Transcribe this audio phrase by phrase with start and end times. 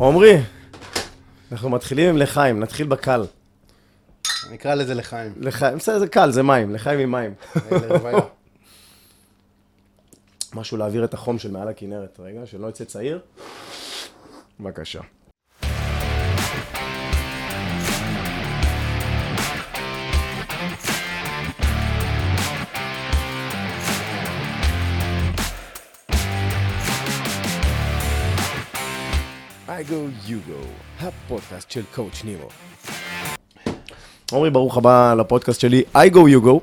[0.00, 0.36] עמרי,
[1.52, 3.24] אנחנו מתחילים עם לחיים, נתחיל בקל.
[4.50, 5.32] נקרא לזה לחיים.
[5.36, 7.34] לחיים, בסדר, זה קל, זה מים, לחיים עם מים.
[7.70, 8.20] לרוויה.
[10.54, 13.20] משהו להעביר את החום של מעל הכנרת, רגע, שלא יצא צעיר.
[14.60, 15.00] בבקשה.
[29.88, 30.66] Go you go,
[31.00, 32.48] הפודקאסט של coach נירו.
[34.32, 36.58] עמרי, ברוך הבא לפודקאסט שלי, I go you go.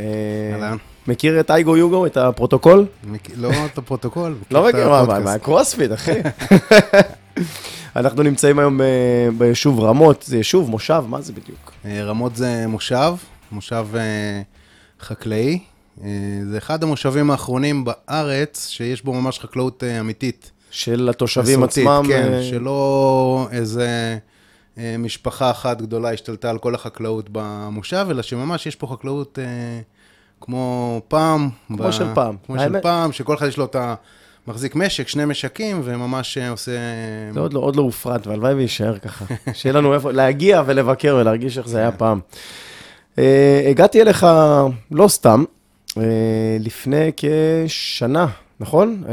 [0.00, 0.76] אהלן.
[1.08, 2.86] מכיר את I go you go, את הפרוטוקול?
[3.36, 4.36] לא את הפרוטוקול.
[4.50, 6.20] לא מכיר, מה, מה, קרוספיט, אחי.
[7.96, 8.86] אנחנו נמצאים היום אה,
[9.38, 11.72] ביישוב רמות, זה יישוב, מושב, מה זה בדיוק?
[11.84, 13.14] אה, רמות זה מושב,
[13.52, 14.42] מושב אה,
[15.00, 15.58] חקלאי.
[16.50, 20.50] זה אחד המושבים האחרונים בארץ שיש בו ממש חקלאות אמיתית.
[20.76, 22.02] של התושבים מסורתית, עצמם.
[22.08, 24.18] כן, אה, שלא איזה
[24.78, 29.44] אה, משפחה אחת גדולה השתלטה על כל החקלאות במושב, אלא שממש יש פה חקלאות אה,
[30.40, 31.48] כמו פעם.
[31.76, 32.36] כמו של פעם.
[32.46, 33.94] כמו של האמת- פעם, שכל אחד יש לו את ה...
[34.48, 36.72] מחזיק משק, שני משקים, וממש אה, עושה...
[37.34, 39.24] זה עוד לא, עוד לא הופרט, והלוואי ויישאר ככה.
[39.54, 42.20] שיהיה לנו איפה להגיע ולבקר ולהרגיש איך זה היה פעם.
[43.18, 44.26] אה, הגעתי אליך
[44.90, 45.44] לא סתם,
[45.98, 46.02] אה,
[46.60, 48.26] לפני כשנה,
[48.60, 49.02] נכון?
[49.08, 49.12] אה,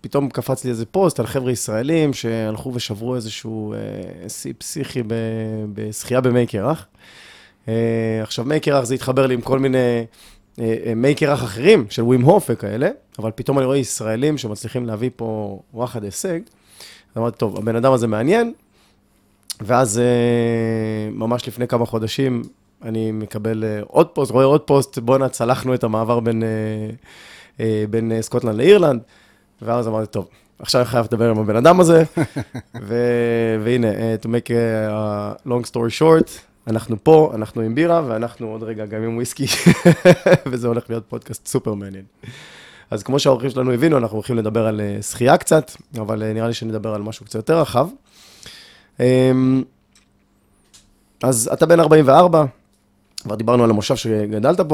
[0.00, 5.02] פתאום קפץ לי איזה פוסט על חבר'ה ישראלים שהלכו ושברו איזשהו אה, שיא פסיכי
[5.74, 6.86] בשחייה במי קרח.
[7.68, 10.04] אה, עכשיו, מי קרח זה התחבר לי עם כל מיני
[10.60, 15.10] אה, מי קרח אחרים, של ווים הוף וכאלה, אבל פתאום אני רואה ישראלים שמצליחים להביא
[15.16, 16.40] פה וואחד הישג.
[17.18, 18.52] אמרתי, טוב, הבן אדם הזה מעניין,
[19.60, 20.00] ואז
[21.12, 22.42] ממש לפני כמה חודשים
[22.82, 26.42] אני מקבל עוד פוסט, רואה עוד פוסט, בואנה, צלחנו את המעבר בין,
[27.90, 29.00] בין סקוטלנד לאירלנד,
[29.62, 30.28] ואז אמרתי, טוב,
[30.58, 32.02] עכשיו אני חייב לדבר עם הבן אדם הזה,
[32.88, 36.30] ו- והנה, אה, to make a long story short,
[36.66, 39.46] אנחנו פה, אנחנו עם בירה, ואנחנו עוד רגע גם עם וויסקי,
[40.50, 42.04] וזה הולך להיות פודקאסט סופר מעניין.
[42.90, 46.46] אז כמו שהאורחים שלנו הבינו, אנחנו הולכים לדבר על אה, שחייה קצת, אבל אה, נראה
[46.46, 47.88] לי שנדבר על משהו קצת יותר רחב.
[49.00, 49.62] אמ,
[51.22, 52.44] אז אתה בן 44,
[53.22, 54.66] כבר דיברנו על המושב שגדלת אה,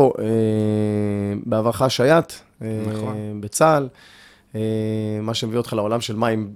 [1.47, 3.41] בעברך שייט, אה, נכון.
[3.41, 3.89] בצה"ל, אה,
[5.22, 6.54] מה שמביא אותך לעולם של מים,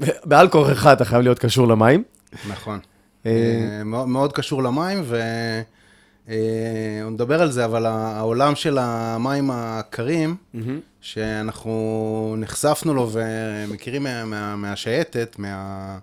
[0.24, 2.02] בעל כורחך אתה חייב להיות קשור למים.
[2.48, 2.78] נכון.
[3.26, 3.30] אה,
[3.78, 5.20] אה, מאוד קשור למים, ו...
[6.28, 10.36] אה, נדבר על זה, אבל העולם של המים הקרים,
[11.00, 15.98] שאנחנו נחשפנו לו ומכירים מה, מה, מהשייטת, מה,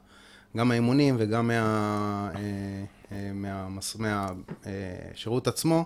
[0.58, 2.42] גם מהאימונים וגם מה, אה,
[3.12, 3.32] אה,
[4.00, 5.86] מהשירות עצמו,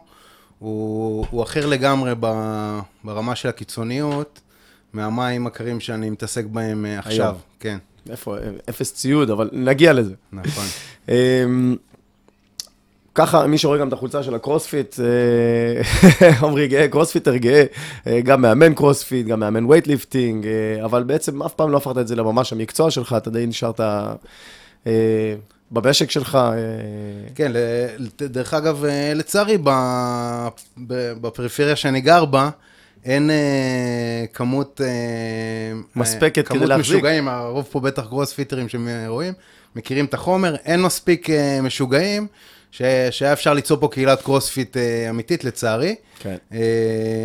[0.59, 2.13] הוא, הוא אחר לגמרי
[3.03, 4.41] ברמה של הקיצוניות
[4.93, 7.25] מהמים הקרים שאני מתעסק בהם אה, עכשיו.
[7.25, 7.35] היום.
[7.59, 7.77] כן,
[8.09, 8.35] איפה,
[8.69, 10.13] אפס ציוד, אבל נגיע לזה.
[10.31, 10.65] נכון.
[11.09, 11.75] אמ,
[13.15, 17.63] ככה, מי שרואה גם את החולצה של הקרוספיט, אה, עמרי גאה, קרוספיטר גאה,
[18.07, 20.47] אה, גם מאמן קרוספיט, גם מאמן weightlifting,
[20.83, 23.79] אבל בעצם אף פעם לא הפכת את זה לממש המקצוע שלך, אתה די נשארת
[25.71, 26.37] במשק שלך.
[27.35, 27.51] כן,
[28.17, 29.57] דרך אגב, לצערי,
[31.21, 32.49] בפריפריה שאני גר בה,
[33.07, 33.35] אין אה,
[34.33, 34.81] כמות...
[34.83, 34.87] אה,
[35.95, 36.95] מספקת אה, כדי כמות להחזיק.
[36.95, 39.33] משוגעים, הרוב פה בטח גרוספיטרים שרואים,
[39.75, 42.27] מכירים את החומר, אין מספיק אה, משוגעים,
[42.71, 42.81] ש-
[43.11, 45.95] שהיה אפשר ליצור פה קהילת קרוספיט אה, אמיתית, לצערי.
[46.19, 46.35] כן.
[46.53, 46.59] אה,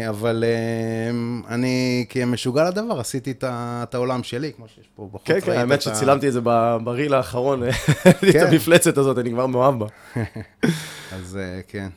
[0.09, 1.11] אבל אה,
[1.55, 5.27] אני כמשוגע לדבר, עשיתי את ה- את העולם שלי, כמו שיש פה בחוץ.
[5.27, 7.75] כן, כן, האמת את שצילמתי את זה ב- בריל האחרון, את
[8.33, 8.47] כן.
[8.47, 9.87] המפלצת הזאת, אני כבר מאוהב בה.
[11.17, 11.89] אז אה, כן.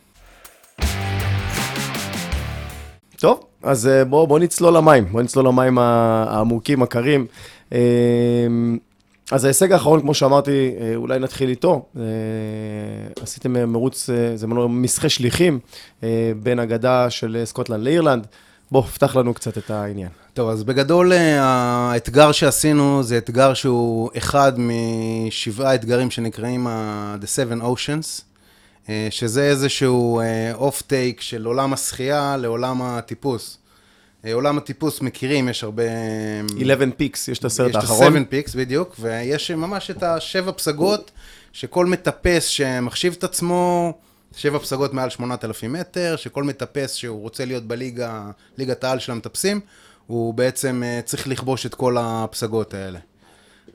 [3.18, 7.26] טוב, אז אה, בואו בוא נצלול למים, בואו נצלול למים העמוקים, הקרים.
[7.74, 7.80] אה,
[9.32, 11.86] אז ההישג האחרון, כמו שאמרתי, אה, אולי נתחיל איתו.
[13.22, 15.60] עשיתם מרוץ, זה מנוע משחה שליחים
[16.44, 18.28] בין הגדה של סקוטלנד לאירלנד.
[18.72, 20.10] בוא, פתח לנו קצת את העניין.
[20.34, 27.62] טוב, אז בגדול האתגר שעשינו זה אתגר שהוא אחד משבעה אתגרים שנקראים ה- The Seven
[27.64, 28.22] Oceans,
[29.10, 30.22] שזה איזשהו
[30.54, 33.58] off take של עולם השחייה לעולם הטיפוס.
[34.26, 35.84] אה, עולם הטיפוס מכירים, יש הרבה...
[36.62, 38.18] 11 peaks, יש את הסרט יש את האחרון.
[38.18, 41.12] ה-7 peaks, בדיוק, ויש ממש את השבע פסגות,
[41.54, 43.94] שכל מטפס שמחשיב את עצמו,
[44.36, 48.24] שבע פסגות מעל 8,000 מטר, שכל מטפס שהוא רוצה להיות בליגה,
[48.58, 49.60] ליגת העל של המטפסים,
[50.08, 53.00] הוא בעצם אה, צריך לכבוש את כל הפסגות האלה.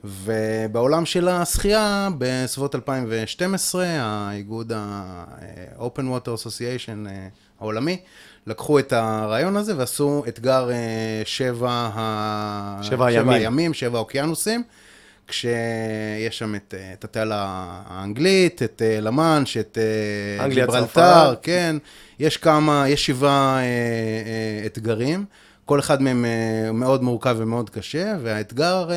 [0.03, 7.27] ובעולם של השחייה, בסביבות 2012, האיגוד ה-Open Water Association אה,
[7.59, 7.97] העולמי,
[8.47, 12.79] לקחו את הרעיון הזה ועשו אתגר אה, שבע, ה...
[12.81, 13.29] שבע הימים.
[13.29, 14.63] הימים, שבע האוקיינוסים,
[15.27, 17.45] כשיש שם את, אה, את התעלה
[17.87, 19.77] האנגלית, את למאנש, את
[20.49, 21.39] גיברלטר, צרפת.
[21.41, 21.75] כן.
[22.19, 23.59] יש כמה, יש שבעה
[24.65, 25.25] אתגרים.
[25.65, 26.25] כל אחד מהם
[26.73, 28.89] מאוד מורכב ומאוד קשה, והאתגר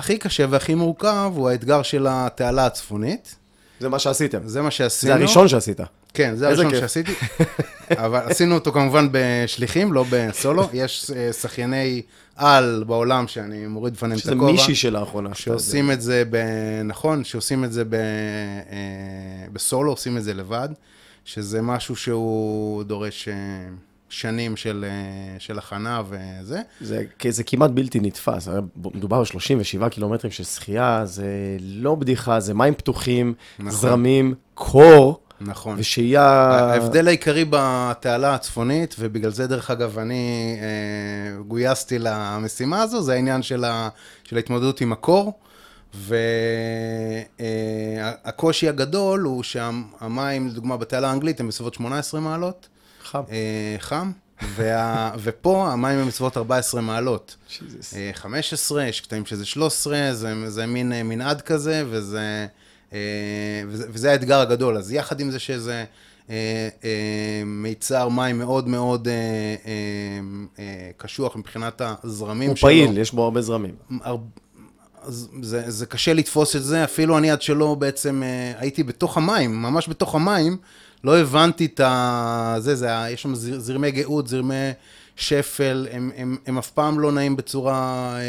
[0.00, 3.36] הכי קשה והכי מורכב הוא האתגר של התעלה הצפונית.
[3.80, 4.38] זה מה שעשיתם.
[4.44, 5.12] זה מה שעשינו.
[5.12, 5.80] זה הראשון שעשית.
[6.14, 6.80] כן, זה הראשון כיף.
[6.80, 7.12] שעשיתי.
[8.04, 10.68] אבל עשינו אותו כמובן בשליחים, לא בסולו.
[10.72, 12.02] יש אה, שחייני
[12.36, 14.52] על בעולם שאני מוריד בפניהם את שזה הכובע.
[14.52, 15.34] מישהי שלאחרונה.
[15.34, 16.36] שעושים את זה, ב...
[16.84, 17.94] נכון, שעושים את זה ב...
[17.94, 18.00] אה,
[19.52, 20.68] בסולו, עושים את זה לבד,
[21.24, 23.34] שזה משהו שהוא דורש אה,
[24.10, 26.60] שנים של, אה, של הכנה וזה.
[26.80, 28.48] זה, זה כמעט בלתי נתפס,
[28.94, 31.26] מדובר על 37 קילומטרים של שחייה, זה
[31.60, 33.70] לא בדיחה, זה מים פתוחים, נכון.
[33.70, 35.76] זרמים, קור, נכון.
[35.78, 36.22] ושהייה...
[36.22, 43.42] ההבדל העיקרי בתעלה הצפונית, ובגלל זה, דרך אגב, אני אה, גויסתי למשימה הזו, זה העניין
[43.42, 43.88] של, ה,
[44.24, 45.32] של ההתמודדות עם הקור.
[47.38, 52.68] והקושי הגדול הוא שהמים, לדוגמה, בתעלה האנגלית הם בסביבות 18 מעלות,
[53.10, 53.20] חם.
[53.30, 54.10] אה, חם,
[54.54, 57.36] וה, ופה המים הם בסביבות 14 מעלות.
[57.50, 57.60] Jesus.
[57.96, 62.46] אה, 15, יש קטעים שזה 13, זה, זה מין אה, מנעד כזה, וזה,
[62.92, 62.98] אה,
[63.68, 64.76] וזה, וזה האתגר הגדול.
[64.76, 65.84] אז יחד עם זה שזה
[66.30, 66.34] אה,
[66.84, 66.88] אה,
[67.46, 69.70] מיצר מים מאוד מאוד אה, אה,
[70.58, 72.68] אה, קשוח מבחינת הזרמים הוא שלו.
[72.68, 73.74] פעיל, יש בו הרבה זרמים.
[74.02, 74.16] הר-
[75.02, 79.16] אז זה, זה קשה לתפוס את זה, אפילו אני עד שלא בעצם אה, הייתי בתוך
[79.16, 80.56] המים, ממש בתוך המים,
[81.04, 82.56] לא הבנתי את ה...
[82.58, 84.54] זה, זה, יש שם זר, זרמי גאות, זרמי
[85.16, 88.20] שפל, הם, הם, הם אף פעם לא נעים בצורה אה,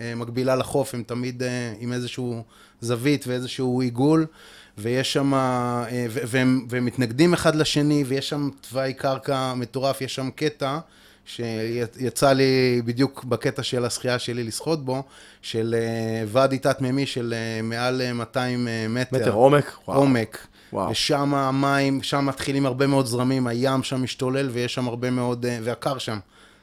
[0.00, 1.42] אה, מקבילה לחוף, הם תמיד
[1.80, 2.42] עם איזשהו
[2.80, 4.26] זווית ואיזשהו עיגול,
[4.78, 5.32] ויש שם,
[6.10, 10.78] והם, והם מתנגדים אחד לשני, ויש שם תוואי קרקע מטורף, יש שם קטע.
[11.28, 15.02] שיצא לי בדיוק בקטע של השחייה שלי לשחות בו,
[15.42, 19.16] של אה, ואדי תת-מימי של אה, מעל אה, 200 אה, מטר.
[19.16, 19.72] מטר עומק?
[19.88, 19.98] וואו.
[19.98, 20.46] עומק.
[20.72, 20.90] וואו.
[20.90, 25.98] ושם המים, שם מתחילים הרבה מאוד זרמים, הים שם משתולל ויש שם הרבה מאוד, והקר
[25.98, 26.18] שם.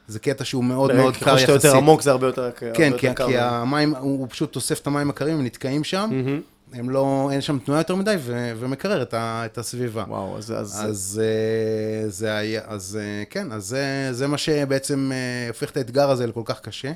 [0.07, 1.47] זה קטע שהוא מאוד מאוד קר ככל יחסית.
[1.47, 3.27] שאתה יותר עמוק זה הרבה יותר כן, יותר כי, קר.
[3.27, 6.41] כי המים, הוא פשוט אוסף את המים הקרים, הם נתקעים שם, מהמם.
[6.73, 10.03] הם לא, אין שם תנועה יותר מדי ו, ומקרר את, ה, את הסביבה.
[10.07, 10.51] וואו, אז...
[10.51, 10.81] אז...
[10.85, 15.77] אז אה, זה היה, אז אה, כן, אז זה, זה מה שבעצם אה, הופך את
[15.77, 16.91] האתגר הזה לכל כך קשה.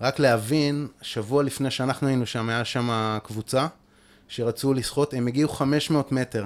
[0.00, 3.66] רק להבין, שבוע לפני שאנחנו היינו שם, היה שם קבוצה
[4.28, 6.44] שרצו לשחות, הם הגיעו 500 מטר.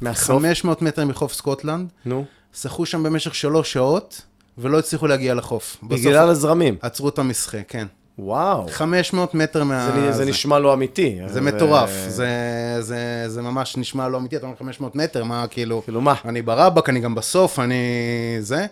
[0.00, 0.36] מהסוף?
[0.36, 2.24] 500 מטר מחוף סקוטלנד, נו.
[2.54, 4.22] שחו שם במשך שלוש שעות,
[4.58, 5.76] ולא הצליחו להגיע לחוף.
[5.82, 6.76] בגלל הזרמים.
[6.82, 7.86] עצרו את המשחה, כן.
[8.18, 8.66] וואו.
[8.68, 9.90] 500 מטר מה...
[9.94, 11.18] זה, זה נשמע לא אמיתי.
[11.26, 12.28] זה מטורף, זה,
[12.80, 15.82] זה, זה ממש נשמע לא אמיתי, אתה אומר 500 מטר, מה כאילו...
[15.84, 16.14] כאילו מה?
[16.24, 17.76] אני ברבק, אני גם בסוף, אני
[18.40, 18.66] זה.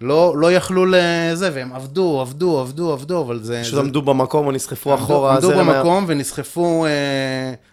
[0.00, 3.60] לא, לא יכלו לזה, והם עבדו, עבדו, עבדו, עבדו, אבל זה...
[3.62, 5.34] פשוט זה- עמדו במקום או נסחפו עמדו- אחורה.
[5.34, 6.90] עמדו הזרם היה- במקום ונסחפו אה,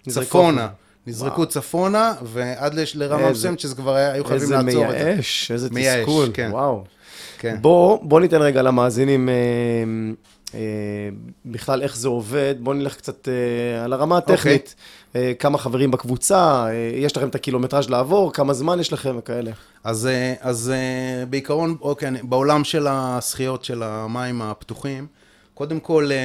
[0.07, 0.67] נזרקו צפונה.
[1.07, 4.97] נזרקו צפונה, ועד לש- לרמה איזה- מסוימת שזה כבר היה- היו חייבים איזה לעצור את
[4.97, 5.03] זה.
[5.05, 6.29] מייאש, איזה מייאש, תסכול.
[6.33, 6.49] כן.
[6.51, 6.83] וואו.
[7.39, 7.57] כן.
[7.61, 9.39] בוא, בוא ניתן רגע למאזינים אה, אה,
[11.45, 12.55] בכלל איך זה עובד.
[12.59, 14.33] בוא נלך קצת אה, על הרמה אוקיי.
[14.35, 14.75] הטכנית.
[15.15, 19.51] אה, כמה חברים בקבוצה, אה, יש לכם את הקילומטראז' לעבור, כמה זמן יש לכם וכאלה.
[19.83, 25.07] אז, אה, אז אה, בעיקרון, אוקיי, אני- בעולם של הזכיות של המים הפתוחים,
[25.53, 26.17] קודם כל אה,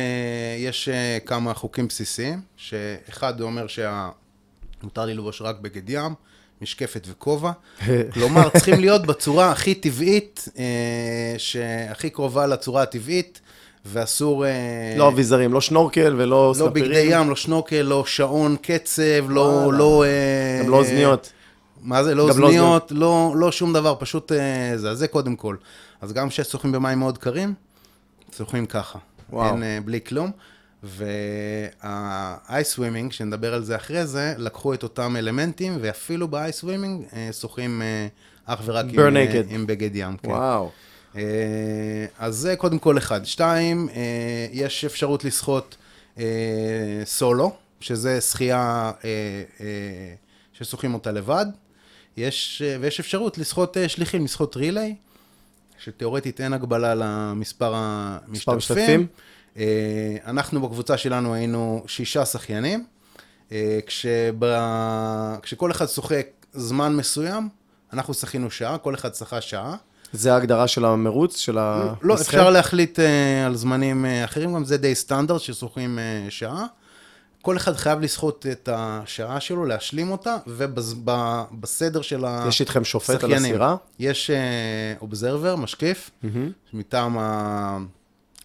[0.58, 6.14] יש אה, כמה חוקים בסיסיים, שאחד אומר שמותר ללבוש רק בגד ים,
[6.62, 7.52] משקפת וכובע.
[8.14, 10.64] כלומר, צריכים להיות בצורה הכי טבעית, אה,
[11.38, 13.40] שהכי קרובה לצורה הטבעית,
[13.86, 14.46] ואסור...
[14.46, 16.90] אה, לא אביזרים, לא שנורקל ולא לא סנפירים.
[16.90, 19.40] בגדי ים, לא שנורקל, לא שעון קצב, לא...
[19.40, 19.78] וואלה.
[19.78, 21.32] לא אה, גם לא אוזניות.
[21.82, 25.36] מה זה, לא לא אוזניות, לא, לא שום דבר, פשוט אה, זה, אז זה קודם
[25.36, 25.56] כל.
[26.00, 27.54] אז גם כששוחים במים מאוד קרים,
[28.36, 28.98] שוחים ככה.
[29.30, 29.46] וואו.
[29.54, 30.30] אין, אה, בלי כלום.
[30.82, 36.58] וה ice swimming, שנדבר על זה אחרי זה, לקחו את אותם אלמנטים, ואפילו ב ice
[36.58, 38.06] swimming אה, שוחים אה,
[38.46, 39.46] אך ורק עם, אה, naked.
[39.48, 40.16] עם בגד ים.
[40.16, 40.28] כן.
[40.28, 40.70] וואו.
[41.16, 41.22] אה,
[42.18, 43.24] אז זה קודם כל אחד.
[43.24, 45.76] שתיים, אה, יש אפשרות לשחות
[46.18, 46.24] אה,
[47.04, 48.92] סולו, שזה שחייה
[50.52, 51.46] ששוחים אותה לבד.
[52.16, 54.94] יש, ויש אפשרות לשחות שליחים, לשחות ריליי,
[55.78, 58.56] שתאורטית אין הגבלה למספר המשתתפים.
[58.56, 59.06] משתתפים?
[60.26, 62.84] אנחנו בקבוצה שלנו היינו שישה שחיינים,
[63.52, 64.34] אה, כשב...
[65.42, 67.48] כשכל אחד שוחק זמן מסוים,
[67.92, 69.76] אנחנו שחינו שעה, כל אחד שחה שעה.
[70.12, 71.52] זה ההגדרה של המרוץ, של.
[72.02, 72.26] לא, משחק?
[72.34, 73.02] אפשר להחליט uh,
[73.46, 76.66] על זמנים uh, אחרים, גם זה די סטנדרט ששוחים uh, שעה.
[77.42, 82.48] כל אחד חייב לשחות את השעה שלו, להשלים אותה, ובסדר של השחיינים.
[82.48, 83.76] יש איתכם שופט על הסירה?
[83.98, 84.30] יש
[85.00, 86.10] אובזרבר, משקיף,
[86.72, 87.78] מטעם ה-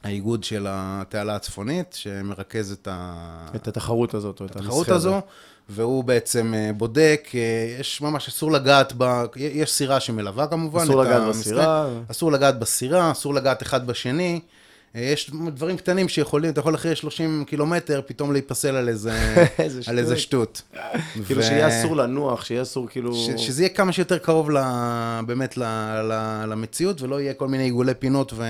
[0.04, 3.48] האיגוד של התעלה הצפונית, שמרכז את ה...
[3.56, 5.22] את התחרות הזאת, או את התחרות המסחר הזו,
[5.70, 7.40] והוא בעצם אה, בודק, אה,
[7.80, 9.24] יש ממש, אסור לגעת ב...
[9.36, 10.84] יש סירה שמלווה כמובן.
[10.84, 11.40] אסור לגעת המשחק.
[11.40, 11.90] בסירה.
[12.12, 14.40] אסור לגעת בסירה, אסור לגעת אחד בשני.
[14.96, 19.82] אה, יש דברים קטנים שיכולים, אתה יכול אחרי 30 קילומטר פתאום להיפסל על איזה, איזה
[19.88, 20.62] על איזה שטות.
[21.26, 23.14] כאילו שיהיה אסור לנוח, שיהיה אסור כאילו...
[23.16, 24.58] ש, שזה יהיה כמה שיותר קרוב ל,
[25.26, 25.64] באמת ל,
[26.02, 28.44] ל, למציאות, ולא יהיה כל מיני עיגולי פינות ו,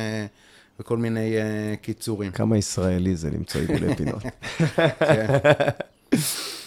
[0.79, 2.31] וכל מיני uh, קיצורים.
[2.31, 4.23] כמה ישראלי זה למצוא עיגולי פינות.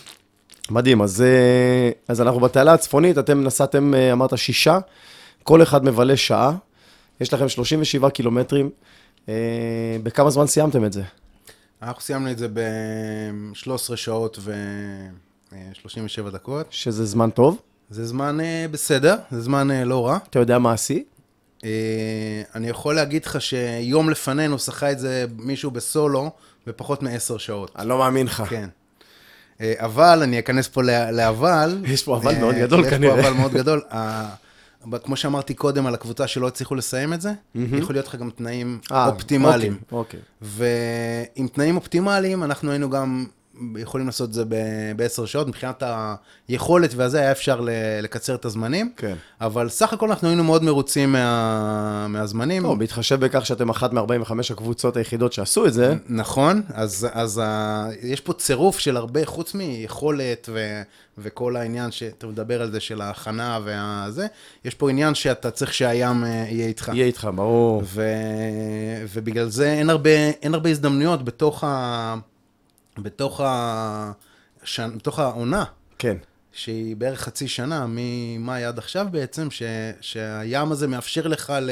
[0.70, 4.78] מדהים, אז, אה, אז אנחנו בתעלה הצפונית, אתם נסעתם, אה, אמרת, שישה,
[5.42, 6.56] כל אחד מבלה שעה,
[7.20, 8.70] יש לכם 37 קילומטרים,
[9.28, 9.34] אה,
[10.02, 11.02] בכמה זמן סיימתם את זה?
[11.82, 16.66] אנחנו סיימנו את זה ב-13 שעות ו-37 דקות.
[16.70, 17.60] שזה זמן טוב?
[17.90, 18.38] זה זמן
[18.70, 20.18] בסדר, זה זמן לא רע.
[20.30, 21.02] אתה יודע מה השיא?
[22.54, 26.30] אני יכול להגיד לך שיום לפנינו שחה את זה מישהו בסולו
[26.66, 27.72] בפחות מעשר שעות.
[27.76, 28.42] אני לא מאמין לך.
[28.48, 28.68] כן.
[29.60, 31.78] אה, אבל, אני אכנס פה לאבל.
[31.84, 33.14] יש פה אבל אה, מאוד גדול יש כנראה.
[33.14, 33.82] פה אבל מאוד גדול.
[33.90, 34.34] ה-
[34.90, 38.30] ב- כמו שאמרתי קודם על הקבוצה שלא הצליחו לסיים את זה, יכול להיות לך גם
[38.30, 39.76] תנאים אה, אופטימליים.
[39.92, 40.56] אוקיי, אוקיי.
[41.36, 43.26] ועם תנאים אופטימליים, אנחנו היינו גם
[43.78, 44.44] יכולים לעשות את זה
[44.96, 45.82] בעשר שעות, מבחינת
[46.48, 47.60] היכולת והזה, היה אפשר
[48.02, 48.92] לקצר את הזמנים.
[48.96, 49.14] כן.
[49.40, 52.06] אבל סך הכל אנחנו היינו מאוד מרוצים מה...
[52.08, 52.62] מהזמנים.
[52.62, 57.88] טוב, בהתחשב בכך שאתם אחת מ-45 הקבוצות היחידות שעשו את זה, נכון, אז, אז ה...
[58.02, 60.82] יש פה צירוף של הרבה, חוץ מיכולת ו...
[61.18, 64.26] וכל העניין שאתה מדבר על זה של ההכנה והזה,
[64.64, 66.90] יש פה עניין שאתה צריך שהים אה, יהיה איתך.
[66.94, 67.82] יהיה איתך, ברור.
[67.84, 68.02] ו...
[69.12, 70.10] ובגלל זה אין הרבה,
[70.42, 72.16] אין הרבה הזדמנויות בתוך, ה...
[72.98, 74.12] בתוך, ה...
[74.64, 74.80] ש...
[74.80, 75.64] בתוך העונה,
[75.98, 76.16] כן.
[76.52, 79.62] שהיא בערך חצי שנה, ממאי עד עכשיו בעצם, ש...
[80.00, 81.70] שהים הזה מאפשר לך ל...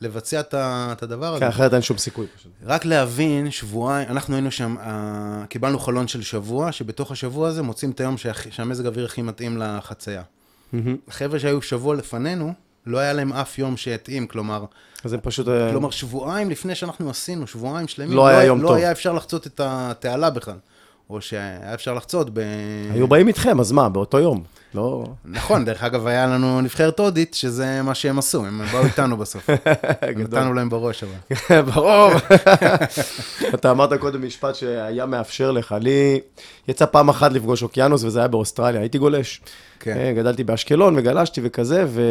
[0.00, 0.54] לבצע את.
[0.54, 1.40] את הדבר הזה.
[1.40, 2.52] כן, אחרת אין שום סיכוי פשוט.
[2.64, 7.90] רק להבין, שבועיים, אנחנו היינו שם, uh, קיבלנו חלון של שבוע, שבתוך השבוע הזה מוצאים
[7.90, 10.22] את היום שהכי- שהמזג האוויר הכי מתאים לחצייה.
[11.08, 12.52] החבר'ה שהיו שבוע לפנינו,
[12.86, 14.64] לא היה להם אף יום שהתאים, כלומר,
[15.04, 15.48] אז זה פשוט...
[15.48, 18.76] אה, כלומר שבועיים לפני שאנחנו עשינו, שבועיים שלמים, לא היה יום לא טוב.
[18.76, 20.56] היה אפשר לחצות את התעלה בכלל.
[21.10, 22.40] או שהיה אפשר לחצות ב...
[22.94, 24.42] היו באים איתכם, אז מה, באותו יום?
[24.74, 25.04] לא...
[25.24, 29.50] נכון, דרך אגב, היה לנו נבחרת הודית, שזה מה שהם עשו, הם באו איתנו בסוף.
[30.16, 31.62] נתנו להם בראש, אבל.
[31.72, 32.10] ברור.
[33.54, 35.74] אתה אמרת קודם משפט שהיה מאפשר לך.
[35.80, 36.20] לי
[36.68, 38.80] יצא פעם אחת לפגוש אוקיינוס, וזה היה באוסטרליה.
[38.80, 39.40] הייתי גולש.
[39.80, 39.96] כן.
[39.96, 42.02] אה, גדלתי באשקלון וגלשתי וכזה, ו...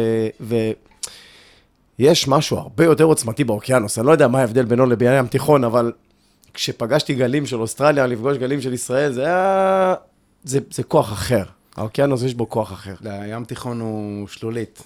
[1.98, 3.98] ויש משהו הרבה יותר עוצמתי באוקיינוס.
[3.98, 5.92] אני לא יודע מה ההבדל בינו לבין הים תיכון, אבל
[6.54, 9.94] כשפגשתי גלים של אוסטרליה, לפגוש גלים של ישראל, זה היה...
[10.44, 11.44] זה, זה כוח אחר.
[11.76, 12.94] האוקיינוס יש בו כוח אחר.
[13.00, 14.82] לא, הים תיכון הוא שלולית,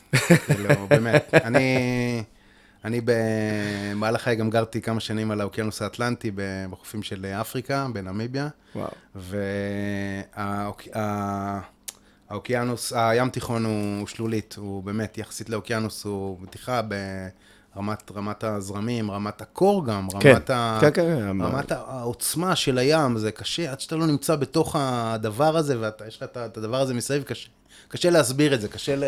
[0.46, 1.34] כאילו, באמת.
[1.34, 1.78] אני,
[2.84, 6.30] אני במהלך חיי גם גרתי כמה שנים על האוקיינוס האטלנטי
[6.70, 8.90] בחופים של אפריקה, בנמיביה, וואו.
[12.32, 19.42] והאוקיינוס, הים תיכון הוא שלולית, הוא באמת, יחסית לאוקיינוס, הוא מתיחה ברמת רמת הזרמים, רמת
[19.42, 21.40] הקור גם, כן, רמת, ה, כן, כן, כן.
[21.40, 26.22] רמת העוצמה של הים, זה קשה, עד שאתה לא נמצא בתוך הדבר הזה, ויש לך
[26.22, 27.48] את הדבר הזה מסביב, קשה,
[27.88, 29.04] קשה להסביר את זה, קשה, ל,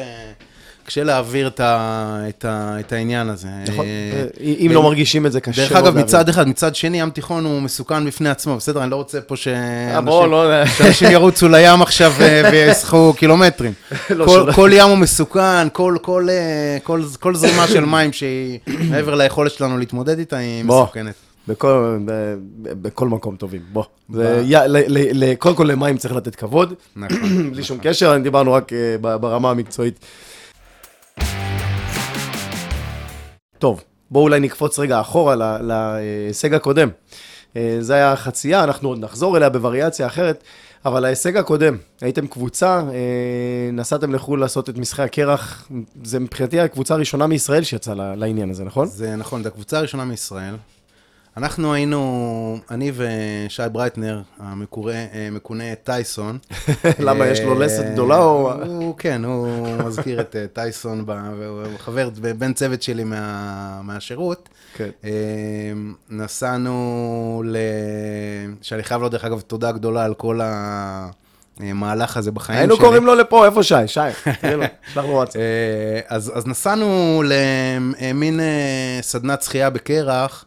[0.87, 3.49] קשה להעביר את, ה, את, ה, את העניין הזה.
[3.69, 3.85] נכון.
[3.87, 5.99] אה, אם לא מרגישים את זה, קשה דרך אגב.
[5.99, 8.83] מצד אחד, מצד שני, ים תיכון הוא מסוכן בפני עצמו, בסדר?
[8.83, 10.67] אני לא רוצה פה אה, שאנשים לא...
[10.67, 13.73] שאנשים ירוצו לים עכשיו אה, וישחו קילומטרים.
[14.11, 14.53] לא, כל-.
[14.55, 19.53] כל ים הוא מסוכן, כל- כל, אה, כל- כל זרימה של מים שהיא מעבר ליכולת
[19.53, 20.65] שלנו להתמודד איתה, היא.
[20.65, 21.15] מסוכנת.
[21.49, 21.99] בכל,
[22.63, 23.85] בכל מקום טובים, בוא.
[24.13, 27.51] זה, י, ל, ל, ל, קודם כל למים צריך לתת כבוד, נכון.
[27.53, 29.99] בלי שום קשר, דיברנו רק ב- ברמה המקצועית.
[33.59, 36.89] טוב, בואו אולי נקפוץ רגע אחורה להישג הקודם.
[37.57, 40.45] אה, זה היה חצייה, אנחנו עוד נחזור אליה בווריאציה אחרת,
[40.85, 45.69] אבל ההישג הקודם, הייתם קבוצה, אה, נסעתם לחו"ל לעשות את משחקי הקרח,
[46.05, 48.87] זה מבחינתי הקבוצה הראשונה מישראל שיצאה לעניין הזה, נכון?
[48.87, 50.55] זה נכון, זו הקבוצה הראשונה מישראל.
[51.37, 54.93] אנחנו היינו, אני ושי ברייטנר, המקורא-
[55.61, 56.39] אה, טייסון.
[56.99, 58.53] למה, יש לו אה, לסת גדולה או...
[58.67, 59.49] הוא, כן, הוא
[59.87, 64.49] מזכיר את אה, טייסון, והוא חבר, בן צוות שלי מה- מהשירות.
[64.75, 64.91] כן.
[66.11, 66.73] נסענו
[67.47, 67.57] ל...
[68.63, 70.41] שאני חייב לו, דרך אגב, תודה גדולה על כל
[71.61, 72.85] המהלך הזה בחיים היינו שלי.
[72.85, 73.75] קוראים לו לפה, איפה שי?
[73.87, 74.01] שי,
[74.41, 74.65] תראה לו,
[74.95, 75.41] שלח לו וואטסאפ.
[76.09, 78.41] אז, אז נסענו למין
[79.01, 80.45] סדנת שחייה בקרח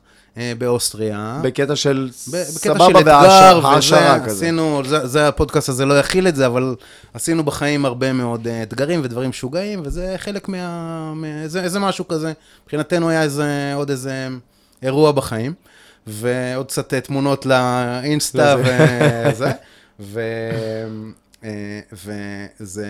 [0.58, 1.40] באוסטריה.
[1.44, 4.32] בקטע של בקטע סבבה והעשרה כזה.
[4.32, 6.76] עשינו, זה, זה הפודקאסט הזה לא יכיל את זה, אבל
[7.14, 11.14] עשינו בחיים הרבה מאוד אה, אתגרים ודברים משוגעים, וזה חלק מה...
[11.14, 12.34] מה זה, איזה משהו כזה.
[12.64, 14.28] מבחינתנו היה איזה, עוד איזה
[14.84, 15.54] אירוע בחיים.
[16.08, 19.52] ועוד קצת אה, תמונות לאינסטה וזה,
[20.00, 20.22] ו...
[21.44, 21.80] אה,
[22.60, 22.88] וזה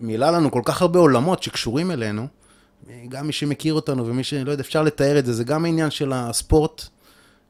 [0.00, 2.26] מילא לנו כל כך הרבה עולמות שקשורים אלינו,
[3.08, 6.12] גם מי שמכיר אותנו ומי שלא יודע, אפשר לתאר את זה, זה גם העניין של
[6.14, 6.84] הספורט,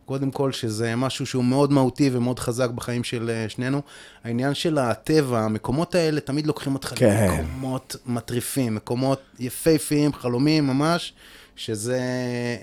[0.04, 3.82] קודם כל, שזה משהו שהוא מאוד מהותי ומאוד חזק בחיים של אה, שנינו.
[4.24, 7.36] העניין של הטבע, המקומות האלה תמיד לוקחים אותך כן.
[7.38, 11.12] למקומות מטריפים, מקומות יפהפיים, חלומיים ממש,
[11.56, 12.00] שזה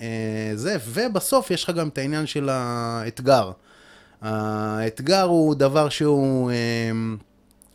[0.00, 3.50] אה, זה, ובסוף יש לך גם את העניין של האתגר.
[4.22, 6.50] האתגר הוא דבר שהוא...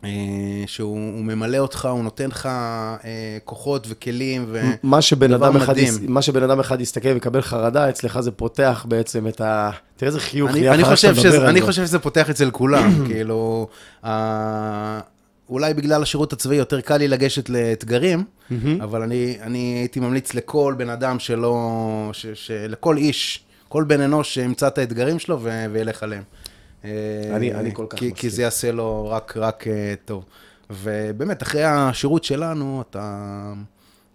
[0.04, 3.00] אה, אה, שהוא הוא ממלא אותך, הוא נותן לך אה,
[3.44, 4.62] כוחות וכלים, ו...
[4.82, 5.78] מה שבן אדם אחד.
[5.78, 9.70] יס- מה שבן אדם אחד יסתכל ויקבל חרדה, אצלך זה פותח בעצם את ה...
[9.96, 11.60] תראה איזה חיוך אני, אני, חושב שזה, אני.
[11.60, 13.68] חושב שזה פותח אצל כולם, כאילו,
[14.06, 15.00] ה...
[15.48, 18.24] אולי בגלל השירות הצבאי יותר קל לי לגשת לאתגרים,
[18.80, 21.58] אבל אני, אני הייתי ממליץ לכל בן אדם שלא,
[22.12, 25.40] ש, ש, לכל איש, כל בן אנוש שימצא את האתגרים שלו
[25.72, 26.22] וילך עליהם.
[26.84, 28.30] אני- אה, אני כל כך כי, כי מסכים.
[28.30, 30.24] זה יעשה לו רק, רק אה, טוב.
[30.70, 33.52] ובאמת, אחרי השירות שלנו, אתה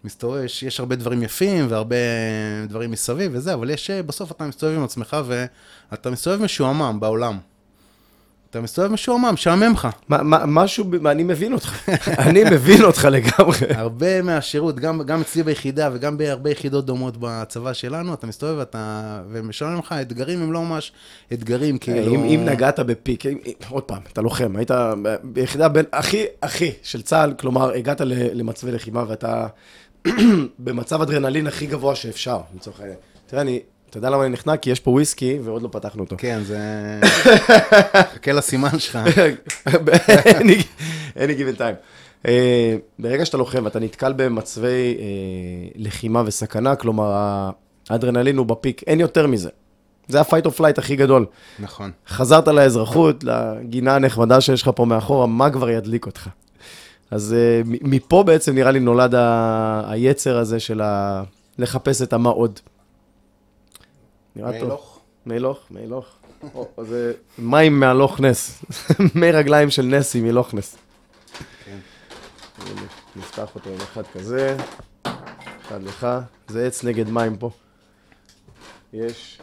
[0.03, 1.95] מסתובב, יש, יש הרבה דברים יפים והרבה
[2.67, 5.17] דברים מסביב וזה, אבל יש, אה, בסוף אתה מסתובב עם עצמך
[5.91, 7.37] ואתה מסתובב משועמם בעולם.
[8.49, 9.87] אתה מסתובב משועמם, משעמם לך.
[10.47, 11.89] משהו, אני מבין אותך,
[12.27, 13.57] אני מבין אותך לגמרי.
[13.69, 19.21] הרבה מהשירות, גם, גם אצלי ביחידה וגם בהרבה יחידות דומות בצבא שלנו, אתה מסתובב ואתה,
[19.29, 20.91] ומשלם לך, האתגרים הם לא ממש
[21.33, 22.15] אתגרים, כאילו...
[22.15, 23.37] אם, אם נגעת בפיק, אם,
[23.69, 24.71] עוד פעם, אתה לוחם, היית
[25.23, 28.01] ביחידה בין הכי הכי של צה"ל, כלומר, הגעת
[28.33, 29.47] למצבי לחימה ואתה
[30.59, 32.97] במצב אדרנלין הכי גבוה שאפשר, לצורך העניין.
[33.27, 34.59] תראה, אני, אתה יודע למה אני נחנק?
[34.61, 36.15] כי יש פה וויסקי ועוד לא פתחנו אותו.
[36.19, 36.59] כן, זה...
[38.13, 38.99] חכה לסימן שלך.
[40.39, 40.63] any
[41.15, 41.75] any given time.
[42.25, 42.27] Uh,
[42.99, 45.01] ברגע שאתה לוחם ואתה נתקל במצבי uh,
[45.75, 47.11] לחימה וסכנה, כלומר,
[47.89, 49.49] האדרנלין הוא בפיק, אין יותר מזה.
[50.07, 51.25] זה ה-fight or flight הכי גדול.
[51.59, 51.91] נכון.
[52.07, 56.27] חזרת לאזרחות, לגינה הנחמדה שיש לך פה מאחורה, מה כבר ידליק אותך?
[57.11, 57.35] אז
[57.65, 60.81] מ- מפה בעצם נראה לי נולד ה- היצר הזה של.
[61.59, 62.59] לחפש את המה עוד.
[64.35, 64.69] נראה טוב.
[64.69, 64.99] מלוך.
[65.25, 66.05] מלוך, מלוך.
[66.81, 68.63] זה מים מהלוך נס.
[69.15, 70.77] מי רגליים של נסי מלוך נס.
[71.65, 71.77] כן.
[73.15, 74.57] נפתח אותו עם אחד כזה,
[75.61, 76.07] אחד לך.
[76.47, 77.49] זה עץ נגד מים פה.
[78.93, 79.41] יש.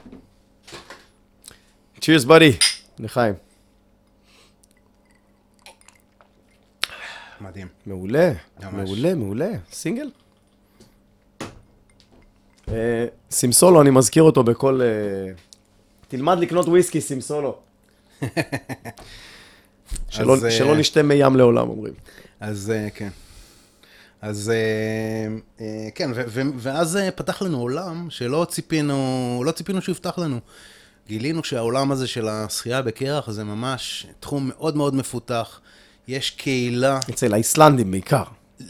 [2.00, 2.52] צ'ירס בדי,
[2.98, 3.34] לחיים.
[7.40, 7.68] מדהים.
[7.86, 8.32] מעולה.
[8.72, 9.50] מעולה, מעולה.
[9.72, 10.10] סינגל?
[12.68, 14.80] אה, סימסולו, אני מזכיר אותו בכל...
[14.82, 15.32] אה,
[16.08, 17.56] תלמד לקנות וויסקי, סימסולו.
[20.08, 21.94] שלא אז, אה, שלא נשתה מי ים לעולם, אומרים.
[22.40, 23.08] אז כן.
[24.22, 24.52] אז
[25.94, 30.40] כן, ו- ו- ואז פתח לנו עולם שלא ציפינו, לא ציפינו שיפתח לנו.
[31.08, 35.60] גילינו שהעולם הזה של השחייה בקרח זה ממש תחום מאוד מאוד מפותח.
[36.08, 38.22] יש קהילה, אצל האיסלנדים בעיקר.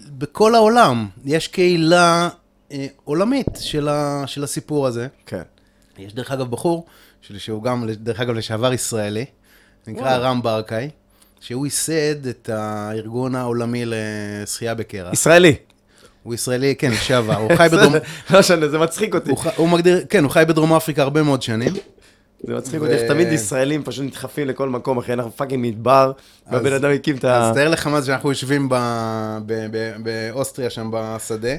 [0.08, 2.28] בכל העולם, יש קהילה
[2.72, 5.06] אה, עולמית של, ה, של הסיפור הזה.
[5.26, 5.42] כן.
[5.98, 6.86] יש דרך אגב בחור,
[7.20, 9.24] שהוא גם, דרך אגב, לשעבר ישראלי,
[9.86, 10.16] נקרא.
[10.16, 10.90] רם ברקאי,
[11.40, 15.12] שהוא ייסד את הארגון העולמי לשחייה בקרח.
[15.12, 15.56] ישראלי.
[16.22, 17.94] הוא ישראלי, כן, לשעבר, הוא חי בדרום...
[18.30, 19.30] לא משנה, זה מצחיק אותי.
[19.30, 19.46] הוא, ח...
[19.56, 21.72] הוא מגדיר, כן, הוא חי בדרום אפריקה הרבה מאוד שנים.
[22.40, 26.12] זה מצחיק אותי, איך תמיד ישראלים פשוט נדחפים לכל מקום, אחי, אנחנו fucking מדבר,
[26.50, 27.48] והבן אדם הקים את ה...
[27.48, 28.68] אז תאר לך מה זה שאנחנו יושבים.
[30.02, 31.54] באוסטריה שם בשדה,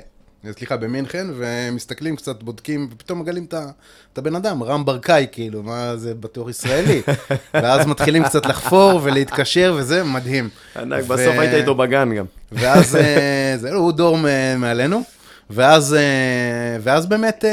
[0.52, 6.16] סליחה, במינכן, ומסתכלים קצת, בודקים, ופתאום מגלים את, הבן אדם, רם ברקאי, כאילו, מה זה
[6.16, 7.02] בטוח ישראלי.
[7.54, 10.50] ואז מתחילים קצת לחפור ולהתקשר, וזה מדהים.
[10.76, 12.26] ענק, ו- בסוף היית איתו בגן גם.
[12.52, 14.18] ואז, אה, זה, הוא דור
[14.58, 15.04] מעלינו,
[15.50, 17.50] ואז, אה, ואז באמת אה,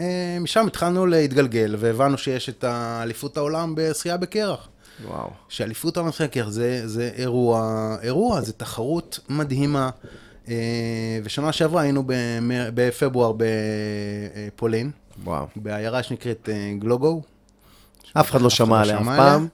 [0.00, 2.64] אה, משם התחלנו להתגלגל, והבנו שיש את
[3.02, 4.68] אליפות העולם בשחייה בקרח.
[5.04, 5.30] וואו.
[5.48, 9.90] שאליפות העולם בשחייה בקרח זה, זה אירוע, אירוע, זה תחרות מדהימה.
[10.50, 10.54] אה,
[11.24, 12.02] ושנה שעברה היינו
[12.74, 14.90] בפברואר בפולין,
[15.24, 15.46] וואו.
[15.56, 17.22] בעיירה שנקראת אה, גלוגו.
[18.12, 19.46] אף אחד לא שמע עליה אף פעם.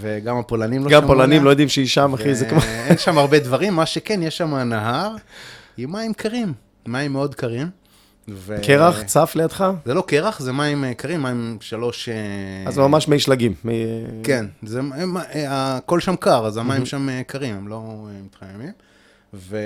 [0.00, 1.24] וגם הפולנים לא גם שמעו עליה.
[1.24, 2.60] פולנים לא יודעים שהיא שם, אחי, זה כמו...
[2.88, 5.14] אין שם הרבה דברים, מה שכן, יש שם נהר
[5.76, 6.52] עם מים קרים,
[6.86, 7.70] מים מאוד קרים.
[8.28, 9.70] ו- קרח צף לידך?
[9.84, 12.08] זה לא קרח, זה מים אה, קרים, מים שלוש...
[12.66, 13.54] אז זה ממש מי שלגים.
[13.64, 13.84] מי-
[14.22, 15.16] כן, זה, הם,
[15.48, 18.72] הכל שם קר, אז המים שם קרים, הם לא מתחממים.
[19.34, 19.58] ו...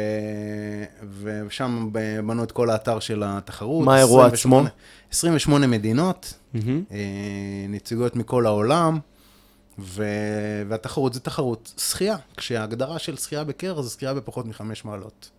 [1.23, 1.89] ושם
[2.27, 3.87] בנו את כל האתר של התחרות.
[3.87, 4.79] מה האירוע 28 עצמו?
[5.13, 6.35] 28 מדינות.
[6.55, 6.61] אה,
[7.69, 8.99] נציגויות מכל העולם,
[9.79, 10.05] ו...
[10.69, 15.31] והתחרות זה תחרות שחייה, כשההגדרה של שחייה בקרח זה שחייה בפחות מחמש מעלות.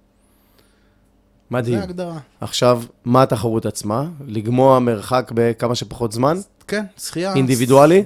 [1.52, 1.76] מדהים.
[1.76, 2.20] זה ההגדרה.
[2.42, 4.10] עכשיו, מה התחרות עצמה?
[4.28, 6.38] לגמוע מרחק בכמה שפחות זמן?
[6.68, 7.34] כן, שחייה.
[7.34, 8.04] אינדיבידואלי?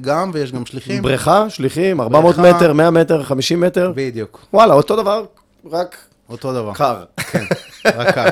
[0.00, 1.02] גם, ויש גם שליחים.
[1.02, 2.56] בריכה, שליחים, 400 בריכה.
[2.56, 3.92] מטר, 100 מטר, 50 מטר?
[3.96, 5.24] בדיוק, וואלה, אותו דבר,
[5.70, 5.96] רק
[6.28, 6.74] אותו דבר.
[6.74, 7.04] קר.
[7.16, 7.44] כן,
[7.84, 8.28] רק קר.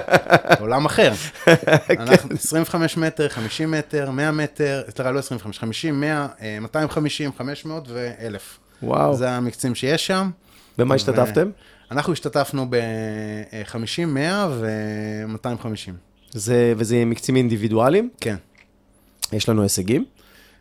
[0.61, 1.13] עולם אחר.
[1.99, 7.85] אנחנו 25 מטר, 50 מטר, 100 מטר, סליחה, לא 25, 50, 100, אה, 250, 500
[7.89, 8.59] ו-1,000.
[8.83, 9.17] וואו.
[9.17, 10.31] זה המקצים שיש שם.
[10.79, 11.51] במה השתתפתם?
[11.91, 15.93] אנחנו השתתפנו ב-50, 100 ו-250.
[16.33, 18.09] זה, וזה מקצים אינדיבידואליים?
[18.21, 18.37] כן.
[19.33, 20.05] יש לנו הישגים?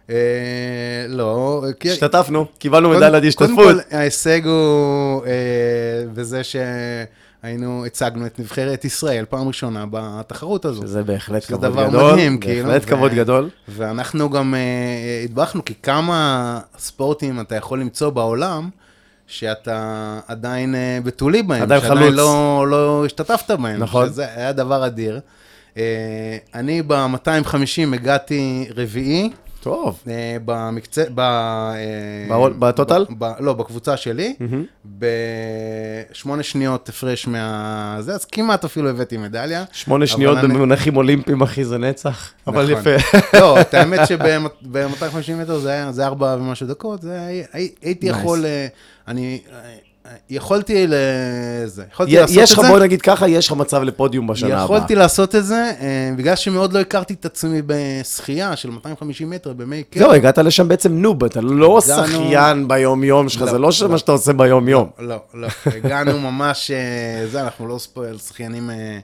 [0.10, 3.56] אה, לא, השתתפנו, קיבלנו מדליית השתתפות.
[3.56, 5.32] קודם כל, ההישג הוא אה,
[6.14, 10.82] בזה שהיינו, הצגנו את נבחרת ישראל פעם ראשונה בתחרות הזו.
[10.82, 12.12] שזה בהחלט שזה כבוד דבר גדול.
[12.14, 13.50] מדהים, כאילו, בהחלט כבוד גדול.
[13.68, 18.70] ואנחנו גם אה, התברכנו, כי כמה ספורטים אתה יכול למצוא בעולם,
[19.28, 21.62] שאתה עדיין בתולי בהם.
[21.62, 22.16] עדיין שעדיין חלוץ.
[22.16, 23.80] לא, לא השתתפת בהם.
[23.80, 24.10] נכון.
[24.10, 25.20] שזה היה דבר אדיר.
[25.78, 29.30] אה, אני ב-250 הגעתי רביעי.
[29.62, 30.00] טוב.
[30.08, 31.20] אה, במקצה, ב...
[31.20, 33.06] אה, בטוטל?
[33.40, 34.36] לא, בקבוצה שלי,
[34.86, 37.98] בשמונה שניות הפרש מה...
[38.00, 39.64] זה, אז כמעט אפילו הבאתי מדליה.
[39.72, 42.32] שמונה שניות במונחים אולימפיים, אחי, זה נצח.
[42.48, 42.94] אבל נכון.
[42.94, 43.20] יפה.
[43.40, 47.02] לא, את האמת שב-250 מטר זה היה ארבע ומשהו דקות,
[47.82, 48.08] הייתי.
[48.08, 48.46] יכול,
[49.08, 49.42] אני
[50.30, 52.70] יכולתי לזה, יכולתי לעשות יש את לך, זה.
[52.72, 54.64] בוא נגיד ככה, יש לך מצב לפודיום בשנה הבאה.
[54.64, 59.54] יכולתי לעשות את זה, אה, בגלל שמאוד לא הכרתי את עצמי בשחייה של 250 מטר
[59.54, 60.00] במי קר.
[60.00, 63.90] זהו, הגעת לשם בעצם נוב, אתה לא הגענו- שחיין ביום-יום שלך, לא, זה לא לא.
[63.90, 64.90] מה שאתה עושה ביום-יום.
[65.00, 65.48] לא, לא.
[65.66, 67.78] הגענו ממש, אה, זה, אנחנו לא
[68.28, 69.00] שחיינים, אה,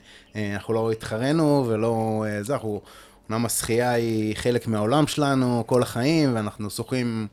[0.54, 2.82] אנחנו לא התחרנו ולא זה, אנחנו,
[3.30, 7.28] אומנם השחייה היא חלק מהעולם שלנו כל החיים, ואנחנו שוחים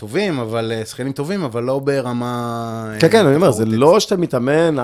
[0.00, 2.90] טובים, אבל, אה, שחיינים טובים, אבל לא ברמה...
[2.94, 3.64] אה, כן, כן, אני אומר, זה.
[3.66, 4.82] לא שאתה מתאמן 4-5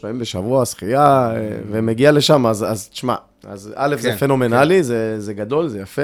[0.00, 5.20] פעמים בשבוע שחייה אה, ומגיע לשם, אז אז תשמע, אז א', זה כן, פנומנלי, זה
[5.20, 6.02] זה גדול, זה יפה.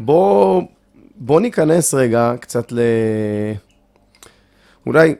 [0.00, 0.62] בוא
[1.16, 2.80] בוא ניכנס רגע קצת ל...
[4.86, 5.14] אולי,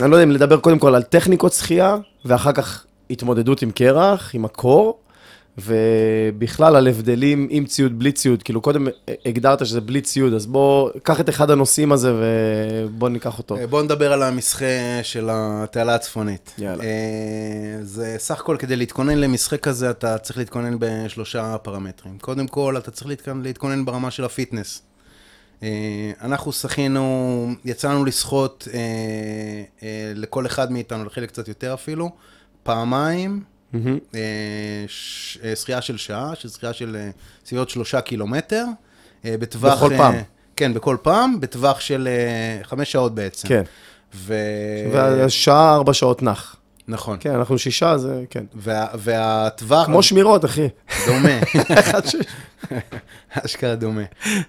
[0.00, 4.34] אני לא יודע אם לדבר קודם כל על טכניקות שחייה, ואחר כך התמודדות עם קרח,
[4.34, 4.98] עם הקור,
[5.58, 8.42] ובכלל על הבדלים עם ציוד, בלי ציוד.
[8.42, 8.86] כאילו, קודם
[9.26, 13.56] הגדרת שזה בלי ציוד, אז בוא, קח את אחד הנושאים הזה ובוא ניקח אותו.
[13.56, 14.64] אה, בואו נדבר על המסחה
[15.02, 16.54] של התעלה הצפונית.
[16.58, 16.84] יאללה.
[16.84, 22.18] אה, זה סך הכל, כדי להתכונן למשחק כזה, אתה צריך להתכונן בשלושה פרמטרים.
[22.18, 24.82] קודם כל, אתה צריך להתכונן, ברמה של הפיטנס.
[25.62, 25.68] אה,
[26.22, 28.68] אנחנו שחינו, יצאנו לשחות
[30.14, 32.10] לכל אחד מאיתנו, לחלק קצת יותר אפילו,
[32.62, 33.98] פעמיים, מהמם.
[34.14, 34.20] אה,
[34.86, 37.10] ש- אה, שחייה של שעה, של שחייה של אה,
[37.46, 38.64] סביבות שלושה קילומטר.
[39.24, 39.74] בטווח...
[39.82, 40.14] בכל פעם.
[40.56, 42.08] כן, בכל פעם, בטווח של
[42.62, 43.48] חמש שעות בעצם.
[43.48, 43.62] כן.
[44.14, 44.34] ו...
[44.92, 46.56] והשעה ארבע שעות נח.
[46.88, 47.16] נכון.
[47.20, 48.44] כן, אנחנו שישה, זה, כן.
[48.54, 48.86] וה...
[48.94, 49.86] והטווח...
[49.86, 50.68] כמו שמירות, אחי.
[51.06, 51.38] דומה.
[53.44, 54.02] אשכרה דומה.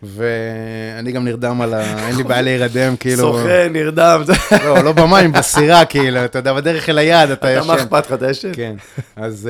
[0.03, 2.07] ואני גם נרדם על ה...
[2.07, 3.17] אין לי בעיה להירדם, כאילו...
[3.17, 4.21] שוחה, נרדם,
[4.63, 7.83] לא, לא במים, בסירה, כאילו, אתה יודע, בדרך אל היעד אתה אתה מה ישן.
[7.83, 8.51] אכפת לך, אתה ישן?
[8.53, 8.75] כן.
[9.15, 9.49] אז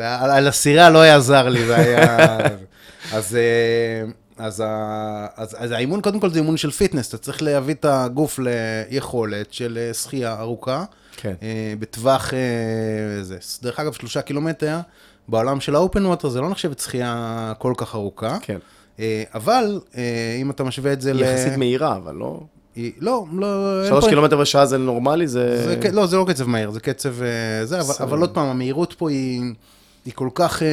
[0.00, 2.38] אה, על הסירה לא היה זר לי, זה היה...
[3.12, 3.36] אז...
[3.36, 7.74] אה, אז, ה- אז, אז האימון, קודם כל זה אימון של fitness, אתה צריך להביא
[7.74, 8.38] את הגוף
[8.90, 10.84] ליכולת של אה, שחייה ארוכה,
[11.16, 11.32] כן.
[11.42, 12.38] אה, בטווח, אה,
[13.22, 13.36] זה.
[13.62, 14.78] דרך אגב, שלושה קילומטר,
[15.28, 18.58] בעולם של ה open water זה לא נחשבת שחייה כל כך ארוכה, כן.
[19.00, 20.02] אה, אבל אה,
[20.40, 21.20] אם אתה משווה את זה ל...
[21.20, 22.40] יחסית מהירה, אבל לא...
[22.76, 23.48] היא- לא, לא,
[23.88, 25.64] שלוש קילומטר בשעה זה נורמלי, זה...
[25.82, 27.94] זה, לא, זה לא קצב מהיר, זה קצב אה, זה, אבל.
[28.00, 29.42] אבל עוד פעם, המהירות פה היא,
[30.04, 30.68] היא כל כך אה,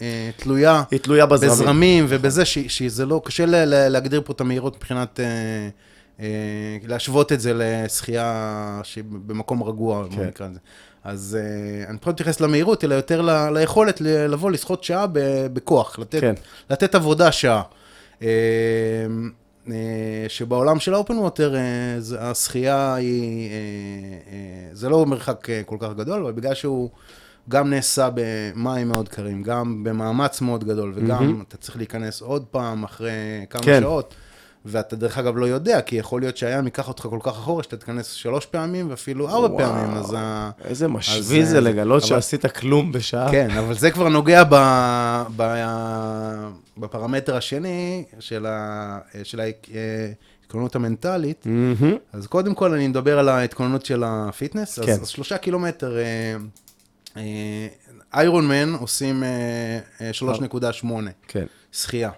[0.00, 1.52] אה, תלויה היא תלויה בזרמים.
[1.54, 5.24] בזרמים ובזה, ש- שזה לא, קשה ל- ל- להגדיר פה את המהירות מבחינת, אה,
[6.20, 6.26] אה,
[6.86, 8.80] להשוות את זה לשחייה
[9.26, 10.22] במקום רגוע, כן.
[10.26, 10.58] נקרא לזה.
[11.04, 15.18] אז אה, אני פחות מתייחס למהירות, אלא יותר ל- ליכולת ל- לבוא לשחות שעה ב-
[15.52, 16.34] בכוח, לתת, כן.
[16.70, 17.62] לתת עבודה שעה.
[18.22, 18.28] אה,
[19.68, 19.74] אה,
[20.28, 21.54] שבעולם של האופן ווטר,
[21.98, 23.54] זה- השחייה היא, אה,
[24.32, 24.38] אה,
[24.74, 26.90] זה לא מרחק אה, כל כך גדול, אבל בגלל שהוא
[27.48, 32.84] גם נעשה במים מאוד קרים, גם במאמץ מאוד גדול, וגם אתה צריך להיכנס עוד פעם
[32.84, 33.10] אחרי
[33.50, 33.80] כמה כן.
[33.80, 34.14] שעות,
[34.70, 37.76] ואתה דרך אגב לא יודע, כי יכול להיות שהים ייקח אותך כל כך אחורה, שאתה
[37.76, 39.58] תיכנס שלוש פעמים ואפילו ארבע וואו.
[39.58, 40.16] פעמים, אז.
[40.64, 43.30] איזה משוויז אז, זה אה, לגלות אבל- שעשית כלום בשעה.
[43.30, 44.54] כן, אבל זה כבר נוגע ב,
[45.36, 45.64] ב,
[46.78, 51.46] בפרמטר השני של, ה, של ההתכוננות המנטלית.
[51.46, 51.96] מהמם.
[52.12, 54.78] אז קודם כל אני מדבר על ההתכוננות של הפיטנס.
[54.78, 54.92] כן.
[54.92, 55.96] אז, אז שלושה קילומטר,
[58.14, 59.28] Ironman עושים אה,
[60.00, 60.86] אה, 3.8
[61.28, 61.44] כן.
[61.72, 62.10] שחייה.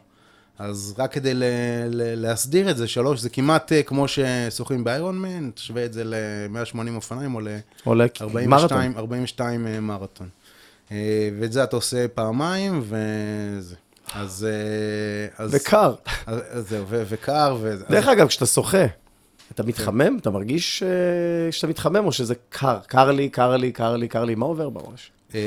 [0.60, 1.42] אז רק כדי ל,
[1.90, 6.04] ל, להסדיר את זה, שלוש, זה כמעט אה, כמו ששוחים ב Ironman, תשווה את זה
[6.04, 7.40] ל-180 אופניים או
[7.86, 8.78] או למרתון.
[8.96, 10.28] ל-42 אה, מרתון.
[10.92, 13.74] אה, ואת זה אתה עושה פעמיים, וזה.
[14.14, 14.46] אז...
[14.50, 15.94] אה, אז וקר.
[16.26, 17.76] אז, אז זהו, ו- וקר, ו...
[17.90, 18.84] דרך אגב, כשאתה שוחה,
[19.52, 20.18] אתה מתחמם?
[20.20, 22.78] אתה מרגיש אה, שאתה מתחמם או שזה קר?
[22.86, 25.10] קר לי, קר לי, קר לי, קר לי, מה עובר בראש?
[25.34, 25.40] אה,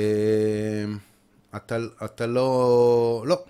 [1.56, 3.24] אתה, אתה לא...
[3.28, 3.44] לא.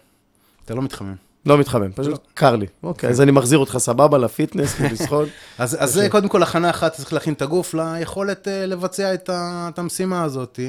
[0.65, 1.23] אתה לא מתחמם.
[1.46, 2.66] לא מתחמם, פשוט קר לי.
[2.84, 5.30] אוקיי, אז אני מחזיר אותך סבבה לפיטנס, לשחות.
[5.58, 9.80] אז, אז זה קודם כל הכנה אחת, צריך להכין את הגוף ליכולת אה, לבצע את,
[9.80, 10.60] המשימה הזאת,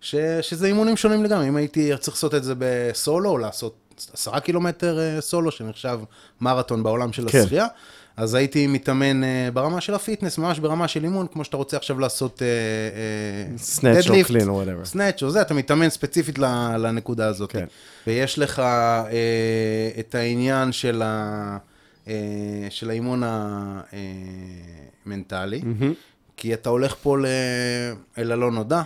[0.00, 1.48] ש, שזה אימונים שונים לגמרי.
[1.48, 3.74] אם הייתי צריך לעשות את זה בסולו, או לעשות
[4.12, 6.00] עשרה קילומטר אה, סולו, שנחשב
[6.40, 7.44] מרתון בעולם של כן.
[8.16, 11.98] אז הייתי מתאמן אה, ברמה של הפיטנס, ממש ברמה של אימון, כמו שאתה רוצה עכשיו
[11.98, 12.42] לעשות
[13.56, 14.84] snatch או clean או whatever.
[14.84, 16.38] snatch או זה, אתה מתאמן ספציפית
[16.78, 17.52] לנקודה הזאת.
[17.52, 17.66] כן.
[18.06, 19.04] ויש לך אה,
[19.98, 21.58] את העניין של, ה,
[22.08, 22.14] אה,
[22.70, 23.22] של האימון
[25.06, 25.94] המנטלי, מהמם.
[26.36, 27.26] כי אתה הולך פה ל,
[28.18, 28.82] אל הלא נודע,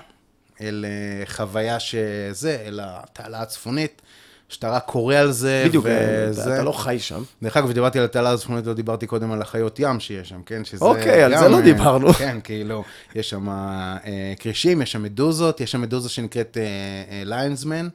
[0.60, 0.84] אל
[1.24, 4.02] חוויה שזה, אל התעלה הצפונית,
[4.48, 6.54] שאתה רק קורא על זה, בדיוק, אה, וזה...
[6.54, 7.22] אתה לא חי שם.
[7.42, 10.64] דרך אגב, דיברתי על התעלה הצפונית, לא דיברתי קודם על החיות ים שיש שם, כן?
[10.64, 12.12] שזה אוקיי, על גם, זה לא אה, דיברנו.
[12.22, 13.96] כן, כאילו, יש שם אה,
[14.40, 16.56] כרישים, יש שם מדוזות, יש שם מדוזה שנקראת
[17.24, 17.88] lion's mane,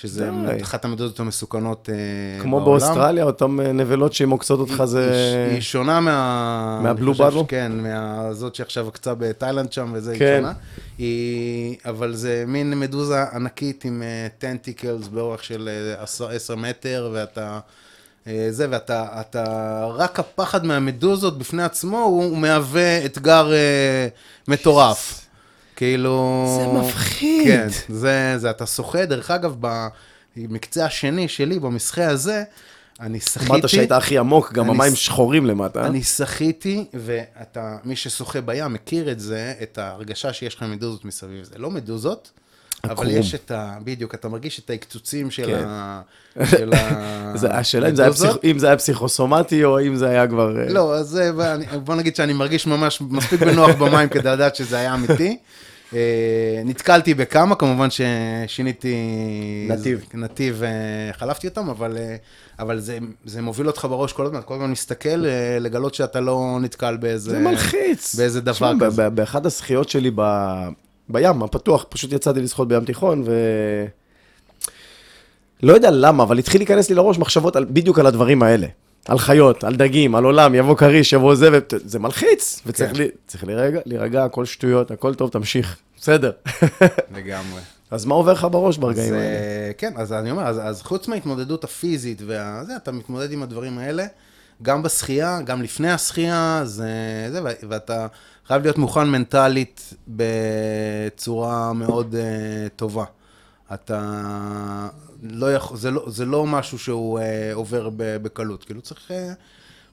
[0.00, 0.62] שזה די.
[0.62, 2.80] אחת המדוזות המסוכנות אה, כמו בעולם.
[2.80, 5.10] באוסטרליה, אותן אה, נבלות שהן עוקצות אותך זה...
[5.46, 6.80] היא, היא שונה מה...
[6.82, 7.14] מה blue?
[7.14, 10.24] ש- כן, מהזאת שעכשיו עקצה בתאילנד שם, וזה, כן.
[10.26, 10.52] היא שונה.
[10.98, 11.76] היא...
[11.86, 14.02] אבל זה מין מדוזה ענקית עם
[14.38, 16.02] tentacles באורך של אה,
[16.34, 17.58] עשר- מטר, ואתה...
[18.26, 19.44] אה, זה, ואתה, אתה,
[19.94, 24.08] רק הפחד מהמדוזות בפני עצמו, הוא, הוא מהווה אתגר אה,
[24.48, 25.26] מטורף.
[25.80, 26.46] כאילו...
[26.60, 27.44] זה מפחיד.
[27.46, 29.56] כן, זה, זה, אתה שוחה, דרך אגב,
[30.36, 32.42] במקצה השני שלי, במסחה הזה,
[33.00, 33.46] אני שחיתי...
[33.52, 35.86] אמרת שהיית הכי עמוק, גם אני המים שחורים למטה.
[35.86, 41.44] אני שחיתי, ואתה, מי ששוחה בים מכיר את זה, את ההרגשה שיש לך מדוזות מסביב.
[41.44, 42.30] זה לא מדוזות,
[42.84, 43.08] אבל עקרום.
[43.08, 43.76] יש את ה...
[43.84, 45.64] בדיוק, אתה מרגיש את ההקצוצים של כן.
[45.66, 46.00] ה...
[46.50, 47.32] של ה...
[47.36, 48.12] זה- השאלה אם זה היה.
[48.12, 50.58] פסיכ- אם זה היה פסיכוסומטי, או אם זה היה כבר...
[50.60, 51.20] אה, לא, אז
[51.84, 55.36] בוא נגיד שאני מרגיש ממש מספיק בנוח במים כדי לדעת שזה היה אמיתי.
[55.94, 58.94] אה, נתקלתי בכמה, כמובן ששיניתי...
[59.68, 60.04] נתיב.
[60.14, 62.16] נתיב, אה, חלפתי אותם, אבל, אה,
[62.58, 65.24] אבל זה, זה מוביל אותך בראש כל הזמן, כל הזמן מסתכל,
[65.60, 67.30] לגלות שאתה לא נתקל באיזה...
[67.30, 68.14] זה מלחיץ.
[68.14, 69.10] באיזה דבר תשמע, כזה.
[69.10, 70.68] באחד הזכיות שלי ב-
[71.08, 73.32] בים, הפתוח, פשוט יצאתי לשחות בים תיכון, ו...
[75.62, 78.66] לא יודע למה, אבל התחיל להיכנס לי לראש מחשבות על, בדיוק על הדברים האלה.
[79.04, 82.62] על חיות, על דגים, על עולם, יבוא כריש, יבוא זה, וזה מלחיץ.
[82.66, 82.96] וצריך כן.
[82.96, 83.08] לי,
[83.42, 85.76] להירגע, להירגע, הכל שטויות, הכל טוב, תמשיך.
[86.00, 86.30] בסדר.
[87.16, 87.60] לגמרי.
[87.90, 89.24] אז מה עובר לך בראש ברגעים האלה?
[89.24, 93.78] אה, כן, אז אני אומר, אז, אז חוץ מההתמודדות הפיזית וזה, אתה מתמודד עם הדברים
[93.78, 94.06] האלה,
[94.62, 96.88] גם בשחייה, גם לפני השחייה, זה,
[97.30, 98.06] זה, ואתה
[98.46, 103.04] חייב להיות מוכן מנטלית בצורה מאוד uh, טובה.
[103.74, 104.88] אתה
[105.22, 107.22] לא יכול, זה לא, זה לא משהו שהוא uh,
[107.54, 109.14] עובר בקלות, כאילו צריך, uh,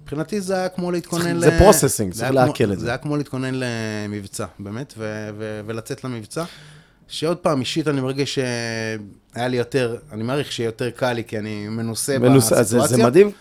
[0.03, 2.85] מבחינתי זה היה כמו להתכונן צריך- זה processing, זה צריך היה לעכל את זה.
[2.85, 6.43] זה היה כמו להתכונן למבצע, באמת, ו- ו- ולצאת למבצע.
[7.07, 11.67] שעוד פעם, אישית אני מרגיש שהיה לי יותר, אני מעריך שיותר קל לי, כי אני
[11.67, 12.53] מנוסה מנוס...
[12.53, 12.97] אז זה, בסיטואציה.
[12.97, 13.31] זה מדהים,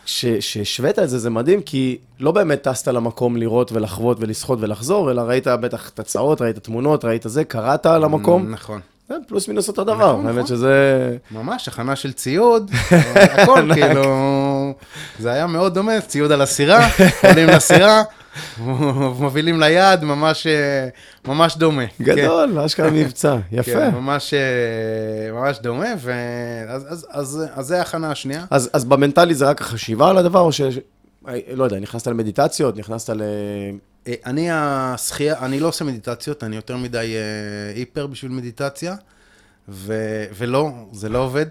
[0.41, 5.21] שהשווית את זה, זה מדהים, כי לא באמת טסת למקום לראות ולחוות ולשחות ולחזור, אלא
[5.23, 8.81] ראית בטח תצאות, ראית תמונות, ראית זה, קראת על המקום, נכון.
[9.09, 10.57] זה פלוס מינוס אותו דבר, נכון, האמת נכון.
[10.57, 11.17] שזה...
[11.31, 12.71] ממש, הכנה של ציוד,
[13.15, 14.05] הכל כאילו,
[15.19, 16.89] זה היה מאוד דומה, ציוד על הסירה,
[17.23, 18.03] עולים לסירה,
[19.21, 20.89] מובילים ליד, ממש, אה,
[21.25, 21.87] ממש דומה.
[21.87, 22.05] כן.
[22.05, 23.73] גדול, אשכרה מבצע, יפה.
[23.73, 28.45] כן, ממש, אה, ממש דומה, ואז אז, אז, אז זה ההכנה השנייה.
[28.51, 30.61] אז, אז במנטלי זה רק החשיבה על הדבר, או ש...
[31.55, 33.23] לא יודע, נכנסת למדיטציות, נכנסת ל...
[34.07, 38.95] אה, אני השחייה, אני לא עושה מדיטציות, אני יותר מדי אה, היפר בשביל מדיטציה,
[39.69, 41.47] ו, ולא, זה לא עובד.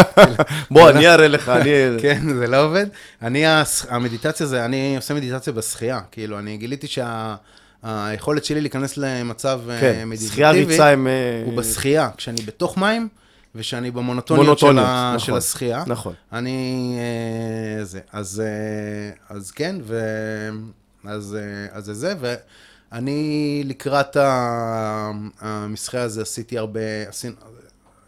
[0.70, 1.70] בוא, אני אראה לך, אני...
[2.02, 2.86] כן, זה לא עובד.
[3.22, 3.44] אני,
[3.88, 6.00] המדיטציה זה, אני עושה מדיטציה בשחייה.
[6.10, 10.88] כאילו, אני גיליתי שהיכולת שלי להיכנס למצב אה, כן, מדיטטיבי, שחייה ריצה.
[10.88, 12.10] אה, הוא בשחייה.
[12.16, 13.08] כשאני בתוך מים,
[13.54, 15.84] ושאני במונוטוניות של, ה, נכון, של השחייה.
[15.86, 16.14] נכון.
[16.32, 16.98] אני...
[16.98, 18.00] אה, זה.
[18.12, 20.00] אז, אה, אז כן, ו...
[21.04, 22.14] אז, אה, אז זה זה,
[22.92, 24.16] ואני לקראת
[25.40, 27.08] המשחה הזה עשיתי הרבה...
[27.08, 27.36] עשינו,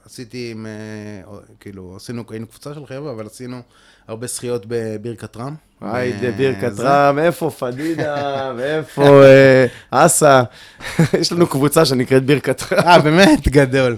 [0.04, 3.62] עשיתי עם, אה, כאילו, עשינו, היינו קבוצה של חבר'ה, אבל עשינו
[4.10, 5.54] הרבה שחיות בבירקת רם.
[5.80, 8.16] היידה, אה, בירקת רם, איפה פדידה,
[8.56, 10.42] ואיפה אה, אסה.
[11.20, 12.78] יש לנו קבוצה שנקראת בירקת רם.
[12.78, 13.48] אה, באמת?
[13.48, 13.96] גדול.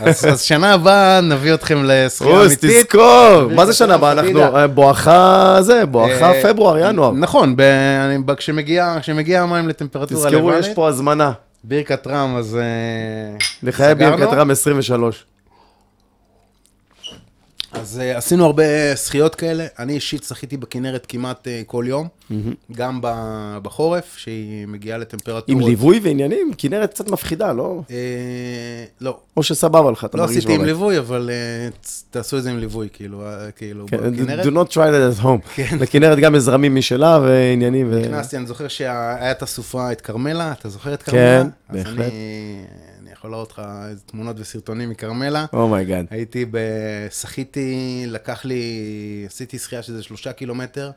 [0.00, 2.86] אז שנה הבאה נביא אתכם לשחייה רוס, אמיתית.
[2.86, 3.00] תזכור.
[3.38, 4.12] בירקת מה זה שנה הבאה?
[4.12, 4.42] אנחנו.
[4.42, 7.12] אה, בואכה זה, בואכה פברואר, ינואר.
[7.12, 7.56] נכון,
[9.00, 11.32] כשמגיע המים לטמפרטורה תזכרו, לבנית, יש פה הזמנה.
[11.64, 12.58] בירקת רם, אז...
[13.62, 13.94] לחיי.
[13.94, 15.24] בירקת רם 23.
[17.74, 18.62] אז uh, עשינו הרבה
[18.96, 19.66] שחיות כאלה.
[19.78, 22.08] אני אישית שחיתי בכנרת כמעט uh, כל יום,
[22.72, 25.48] גם ב- בחורף, שהיא מגיעה לטמפרטורות...
[25.48, 26.52] עם ליווי ועניינים?
[26.58, 27.82] כנרת קצת מפחידה, לא?
[27.88, 27.90] Uh,
[29.00, 30.72] לא, או שסבבה לך, אתה לא מרגיש עשיתי עם בבית.
[30.74, 31.30] ליווי, אבל
[31.72, 31.76] uh,
[32.10, 34.46] תעשו את זה עם ליווי, כאילו, uh, כאילו, כן, בכנרת.
[34.46, 35.48] do not try that at home.
[35.54, 35.76] כן.
[35.80, 37.88] לכנרת גם יש זרמים משלה ועניינים.
[37.92, 41.44] ו- נכנסתי, אני זוכר שהיה את הסופה, את כרמלה, אתה זוכר את כן, כרמלה?
[41.70, 41.84] בהחלט.
[41.84, 42.93] אז אני, אני
[43.24, 45.46] יכול להראות לך איזה תמונות וסרטונים מכרמלה.
[45.52, 46.06] oh my God.
[46.10, 46.58] הייתי ב...
[47.10, 48.62] שחיתי, לקח לי,
[49.26, 50.90] עשיתי שחייה שזה שלושה קילומטר,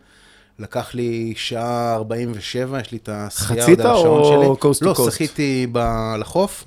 [0.59, 4.69] לקח לי שעה 47, יש לי את השחייה חצית עוד על השעון או שלי.
[4.71, 5.11] coast to לא, coast?
[5.11, 5.79] שחיתי ב...
[6.19, 6.63] לחוף,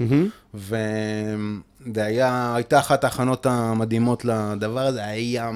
[0.55, 5.51] וזה היה, הייתה אחת ההכנות המדהימות לדבר הזה, היה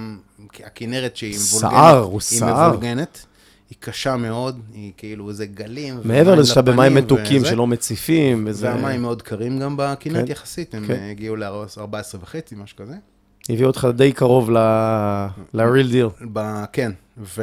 [0.64, 1.70] הכנרת שהיא מבולגנת.
[1.72, 2.68] סער, הוא היא סער.
[2.68, 3.26] מבולגנת.
[3.70, 6.00] היא קשה מאוד, היא כאילו איזה גלים.
[6.04, 7.50] מעבר לזה שאתה במים מתוקים וזה.
[7.50, 8.66] שלא מציפים, וזה...
[8.66, 11.08] והמים מאוד קרים גם בכנרת כן, יחסית, הם כן.
[11.10, 12.94] הגיעו ל-14 וחצי, משהו כזה.
[13.48, 16.24] הביא אותך די קרוב ל-real deal.
[16.32, 16.64] ב...
[16.72, 17.42] כן, ו...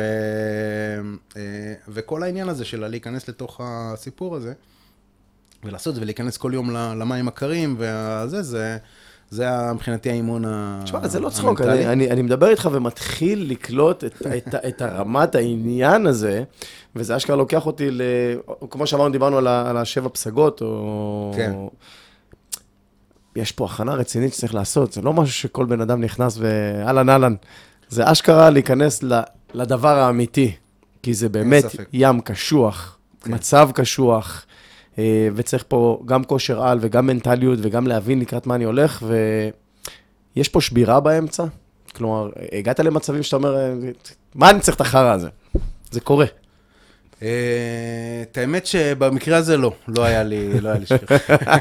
[1.37, 1.41] אה,
[1.87, 4.53] וכל העניין הזה של להיכנס לתוך הסיפור הזה,
[5.63, 8.77] ולעשות את זה ולהיכנס כל יום למים הקרים, וזה, זה,
[9.31, 11.85] זה מבחינתי האימון ה- תשמע, זה לא צחוק, המנטלי.
[11.85, 16.43] אני, אני, אני מדבר איתך ומתחיל לקלוט את, את, את הרמת העניין הזה,
[16.95, 18.01] וזה אשכרה לוקח אותי ל...
[18.69, 21.31] כמו שאמרנו, דיברנו על, ה, על השבע פסגות, או...
[21.35, 21.53] כן.
[23.35, 27.35] יש פה הכנה רצינית שצריך לעשות, זה לא משהו שכל בן אדם נכנס ואהלן אהלן.
[27.89, 29.21] זה אשכרה להיכנס ל,
[29.53, 30.51] לדבר האמיתי,
[31.03, 31.63] כי זה באמת.
[31.93, 33.33] ים קשוח, כן.
[33.33, 34.45] מצב קשוח,
[35.35, 39.03] וצריך פה גם כושר על וגם מנטליות וגם להבין לקראת מה אני הולך,
[40.35, 41.43] ויש פה שבירה באמצע.
[41.95, 43.73] כלומר, הגעת למצבים שאתה אומר, אה,
[44.35, 45.29] מה אני צריך את החרא הזה?
[45.91, 46.25] זה קורה.
[47.23, 47.27] אה,
[48.21, 50.97] את האמת שבמקרה הזה לא, לא היה לי, לא היה לי שיר.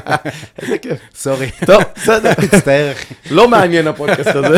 [0.61, 0.99] איזה כיף.
[1.15, 1.49] סורי.
[1.65, 2.31] טוב, בסדר.
[2.43, 3.13] מצטער, אחי.
[3.31, 4.57] לא מעניין הפודקאסט הזה.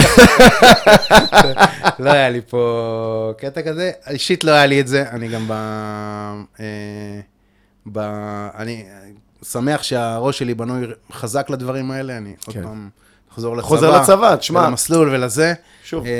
[1.99, 3.91] לא היה לי פה קטע כזה.
[4.09, 5.53] אישית לא היה לי את זה, אני גם ב...
[7.91, 7.99] ב...
[8.55, 8.85] אני
[9.43, 12.63] שמח שהראש שלי בנוי חזק לדברים האלה, אני עוד כן.
[12.63, 12.89] פעם
[13.33, 13.67] אחזור לצבא.
[13.67, 14.59] חוזר לצבא, תשמע.
[14.59, 15.53] ולמסלול ולזה.
[15.83, 16.05] שוב.
[16.05, 16.11] אה,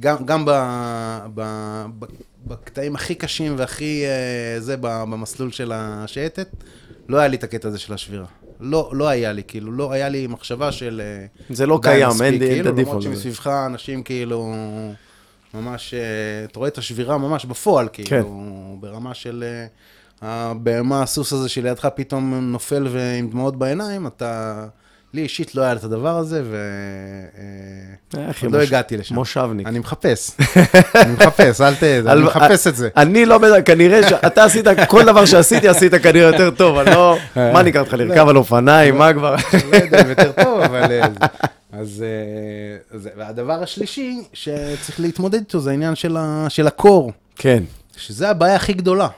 [0.00, 0.50] גם, גם ב,
[1.34, 1.42] ב,
[1.98, 2.06] ב,
[2.46, 6.48] בקטעים הכי קשים והכי אה, זה, ב- במסלול של השייטת,
[7.08, 8.24] לא היה לי את הקטע הזה של השבירה.
[8.60, 11.02] לא, לא היה לי, כאילו, לא היה לי מחשבה של...
[11.04, 13.02] אה, זה לא קיים, מספיק, אין את כאילו, למרות.
[13.02, 14.54] שמסביבך אנשים כאילו,
[15.54, 18.04] ממש, אה, אתה רואה את השבירה ממש בפועל, כן.
[18.04, 19.66] כאילו, ברמה של אה,
[20.22, 24.64] הבהמה, הסוס הזה שלידך פתאום נופל ועם דמעות בעיניים, אתה...
[25.14, 26.56] לי אישית לא היה את הדבר הזה, ו...
[28.14, 29.14] אה, אה, לא הגעתי לשם.
[29.14, 29.66] מושבניק.
[29.66, 30.30] אני מחפש,
[31.02, 31.82] אני מחפש, אל ת...
[31.82, 32.88] אני מחפש את זה.
[32.96, 37.16] אני לא, כנראה שאתה עשית, כל דבר שעשיתי, עשית כנראה יותר טוב, אני לא...
[37.36, 39.36] מה אני אקח אותך, לרכב על אופניים, מה כבר?
[39.72, 40.92] לא יודע אם יותר טוב, אבל...
[40.92, 41.06] אה,
[41.72, 42.04] אז...
[42.92, 45.94] אה, והדבר השלישי שצריך להתמודד איתו זה העניין
[46.48, 47.62] של הקור, כן.
[47.96, 49.08] שזה הבעיה הכי גדולה.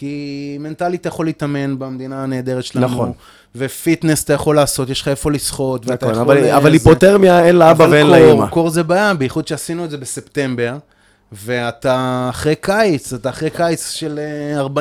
[0.00, 2.86] כי מנטלית אתה יכול להתאמן במדינה הנהדרת שלנו.
[2.86, 3.12] נכון.
[3.54, 6.36] ופיטנס אתה יכול לעשות, יש לך איפה לשחות, ואתה נכון, יכול...
[6.38, 8.46] אבל- אה, אבל היפותרמיה אין לאבא ואין לאמא.
[8.46, 10.76] קור זה בעיה, בייחוד שעשינו את זה בספטמבר,
[11.32, 14.20] ואתה אחרי קיץ, אתה אחרי קיץ של
[14.58, 14.76] 40-45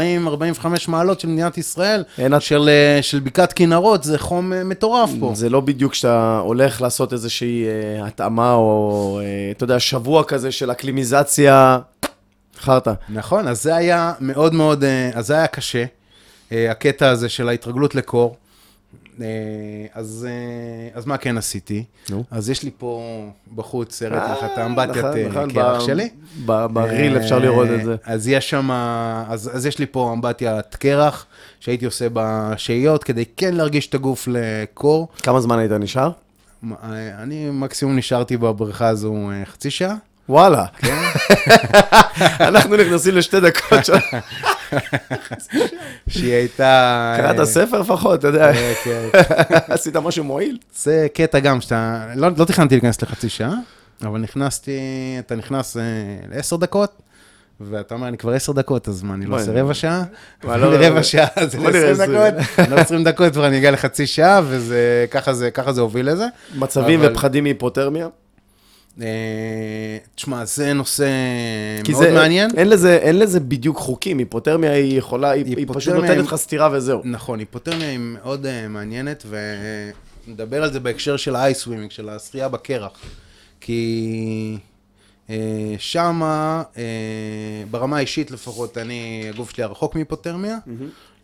[0.88, 5.10] מעלות של מדינת ישראל, אין את- של, אה, של בקעת כנרות, זה חום אה, מטורף
[5.20, 5.32] פה.
[5.36, 10.52] זה לא בדיוק שאתה הולך לעשות איזושהי אה, התאמה, או אה, אתה יודע, שבוע כזה
[10.52, 11.80] של אקלימיזציה,
[12.60, 12.94] חרטא.
[13.10, 15.86] נכון, אז זה היה מאוד מאוד, אה, אז זה היה קשה,
[16.52, 18.36] אה, הקטע הזה של ההתרגלות לקור.
[19.22, 19.26] אה,
[19.94, 21.84] אז, אה, אז מה כן עשיתי?
[22.10, 22.24] נו.
[22.32, 23.04] אז יש לי פה
[23.56, 26.10] בחוץ סרט אה, את האמבטיית נכון, אה, נכון, קרח שלי.
[26.46, 27.92] בריל אפשר לראות את זה.
[28.08, 28.72] אה, אז יש שם,
[29.30, 31.26] אז, אז יש לי פה אמבטיית קרח,
[31.60, 35.08] שהייתי עושה בשהיות, כדי כן להרגיש את הגוף לקור.
[35.24, 36.12] כמה זמן היית נשאר?
[36.72, 39.96] אה, אני מקסימום נשארתי בבריכה הזו אה, חצי שעה.
[40.30, 40.66] וואלה.
[40.78, 40.96] כן.
[42.48, 43.94] אנחנו נכנסים לשתי דקות של...
[46.08, 47.14] שהיא הייתה...
[47.18, 48.52] קראת אה, ספר לפחות, אתה יודע.
[48.52, 49.08] אה, כן.
[49.74, 50.58] עשית משהו מועיל?
[50.76, 53.54] זה קטע גם שאתה, לא, לא תכננתי להיכנס לחצי שעה,
[54.02, 54.72] אבל נכנסתי,
[55.20, 55.82] אתה נכנס אה,
[56.32, 57.02] לעשר דקות,
[57.62, 60.04] ואתה אומר, אני כבר עשר דקות, אז מה, אני לא עושה רבע שעה?
[60.44, 61.04] לא, רבע.
[61.04, 64.42] שעה, זה בוא נראה, 20 זה- דקות, לא 20 דקות, כבר אני אגיע לחצי שעה,
[64.46, 65.34] וזה, ככה
[65.74, 66.26] זה, הוביל לזה.
[66.56, 68.08] מצבים ופחדים מהיפותרמיה?
[69.02, 71.08] אה, תשמע, זה נושא
[71.90, 72.50] מאוד זה, מעניין.
[72.58, 76.70] אין לזה, אין לזה בדיוק חוקים, היפותרמיה היא יכולה, היא, היא פשוט נותנת לך סטירה
[76.72, 77.02] וזהו.
[77.04, 79.26] נכון, היפותרמיה היא מאוד uh, מעניינת,
[80.28, 82.92] ונדבר על זה בהקשר של האייסווימינג, של השחייה בקרח.
[83.62, 84.58] כי
[85.28, 85.32] uh,
[85.78, 86.78] שמה, uh,
[87.72, 90.58] ברמה האישית לפחות, אני, הגוף שלי רחוק מהיפותרמיה,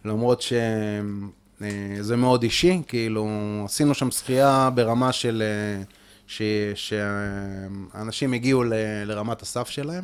[0.06, 3.28] למרות שזה מאוד אישי, כאילו,
[3.66, 5.44] עשינו שם שחייה ברמה של...
[5.46, 5.84] אה,
[6.28, 6.42] ש-
[6.76, 8.74] שהאנשים הגיעו ל-
[9.06, 10.04] לרמת הסף שלהם.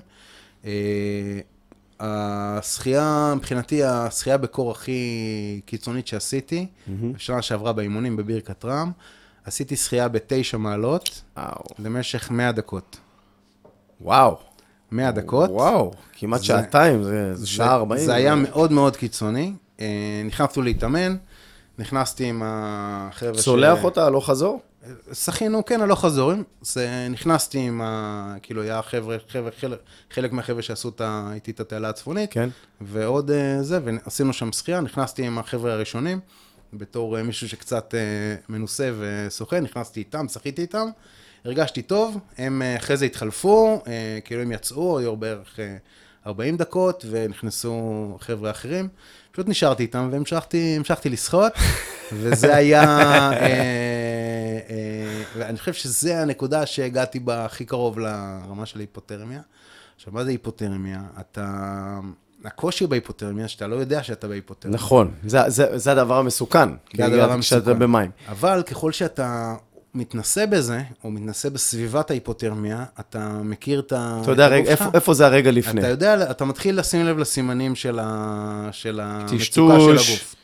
[0.66, 0.72] אה,
[2.00, 6.68] השחייה, מבחינתי, השחייה בקור הכי קיצונית שעשיתי,
[7.14, 8.92] בשנה שעברה באימונים בבירקת רם,
[9.46, 11.64] עשיתי שחייה בתשע מעלות וואו.
[11.80, 12.98] למשך 100 דקות.
[14.02, 14.38] וואו.
[14.92, 15.50] 100 דקות.
[15.50, 18.06] וואו, כמעט זה- שעתיים, זה, זה שעה ארבעים.
[18.06, 19.54] זה היה מאוד מאוד קיצוני.
[19.80, 19.86] אה,
[20.26, 21.16] נכנסנו להתאמן,
[21.80, 24.62] נכנסתי עם החבר'ה צולח אותה הלוך חזור?
[25.14, 26.44] שחינו, כן, הלוך חזורים.
[26.62, 28.36] זה, נכנסתי עם ה...
[28.42, 29.80] כאילו, היה חבר'ה, חבר'ה, חלק,
[30.12, 32.34] חלק מהחבר'ה שעשו את ה- איתי את התעלה הצפונית.
[32.34, 32.50] כן.
[32.82, 36.20] ועוד אה, זה, ועשינו שם שחייה, נכנסתי עם החבר'ה הראשונים,
[36.74, 38.00] בתור אה, מישהו שקצת אה,
[38.50, 40.88] מנוסה ושוחה, נכנסתי איתם, שחיתי איתם,
[41.46, 43.82] הרגשתי טוב, הם אחרי זה התחלפו,
[44.26, 45.78] כאילו הם יצאו, היו בערך אה,
[46.28, 48.88] 40 דקות, ונכנסו חבר'ה אחרים.
[49.32, 51.54] פשוט נשארתי איתם והמשכתי המשכתי לשחות,
[52.20, 52.84] וזה היה,
[55.38, 59.42] ואני חושב שזה הנקודה שהגעתי בה הכי קרוב לרמה של היפותרמיה.
[59.96, 61.02] עכשיו, מה זה היפותרמיה?
[61.20, 62.00] אתה...
[62.46, 64.76] הקושי בהיפותרמיה, שאתה לא יודע שאתה בהיפותרמיה.
[64.76, 66.70] נכון, זה, זה, זה הדבר המסוכן.
[66.98, 67.80] זה הדבר כשאתה המסוכן.
[67.80, 68.12] במים.
[68.30, 69.56] אבל ככל שאתה
[69.94, 74.20] מתנסה בזה, או מתנסה בסביבת ההיפותרמיה, אתה מכיר את ה...
[74.22, 74.86] אתה יודע רגע, איפה.
[74.94, 75.82] איפה זה הרגע לפני?
[75.82, 78.70] אתה יודע, אתה מתחיל לשים לב לסימנים של, ה...
[78.72, 79.80] של המצוקה.
[79.80, 80.36] של הגוף.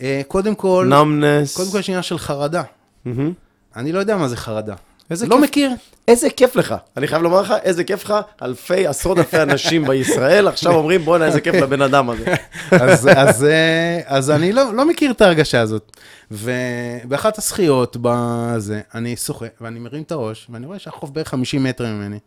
[0.00, 1.56] אה, קודם כל, נאמנס.
[1.56, 2.62] קודם כל יש עניין של חרדה.
[3.04, 3.32] מהמם.
[3.76, 4.74] אני לא יודע מה זה חרדה.
[5.10, 5.44] איזה לא כיף.
[5.44, 5.70] מכיר.
[6.08, 6.74] איזה כיף לך.
[6.96, 8.14] אני חייב לומר לך, איזה כיף לך.
[8.42, 12.34] אלפי, עשרות אלפי אנשים בישראל עכשיו אומרים, בואנה, איזה כיף לבן אדם הזה.
[12.70, 15.96] אז, אז, אה, אז אני לא, לא מכיר את ההרגשה הזאת.
[16.30, 21.86] ובאחת הזכיות בזה, אני שוחה, ואני מרים את הראש, ואני רואה שהחוף בערך 50 מטר
[21.86, 22.18] ממני.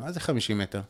[0.00, 0.80] מה זה 50 מטר?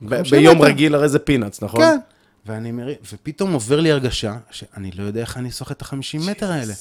[0.00, 0.66] ביום מטר.
[0.66, 1.80] רגיל הרי זה פינאץ, נכון?
[1.80, 1.98] כן.
[2.46, 6.52] ואני מרים, ופתאום עובר לי הרגשה שאני לא יודע איך אני שוחה את ה-50 מטר
[6.52, 6.72] האלה.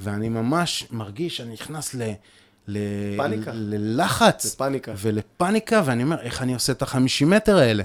[0.00, 2.12] ואני ממש מרגיש שאני נכנס ל...
[2.68, 2.78] ל...
[3.52, 4.54] ללחץ.
[4.54, 4.92] לפאניקה.
[4.96, 7.84] ולפאניקה, ואני אומר, איך אני עושה את ה-50 מטר האלה?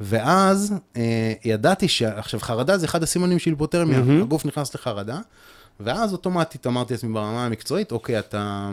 [0.00, 2.02] ואז אה, ידעתי ש...
[2.02, 3.98] עכשיו, חרדה זה אחד הסימנים של היפותרמיה.
[3.98, 4.22] מהמם.
[4.22, 5.18] הגוף נכנס לחרדה,
[5.80, 8.70] ואז אוטומטית אמרתי לעצמי ברמה המקצועית, אוקיי, אתה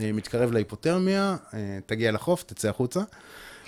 [0.00, 3.00] אה, מתקרב להיפותרמיה, אה, תגיע לחוף, תצא החוצה.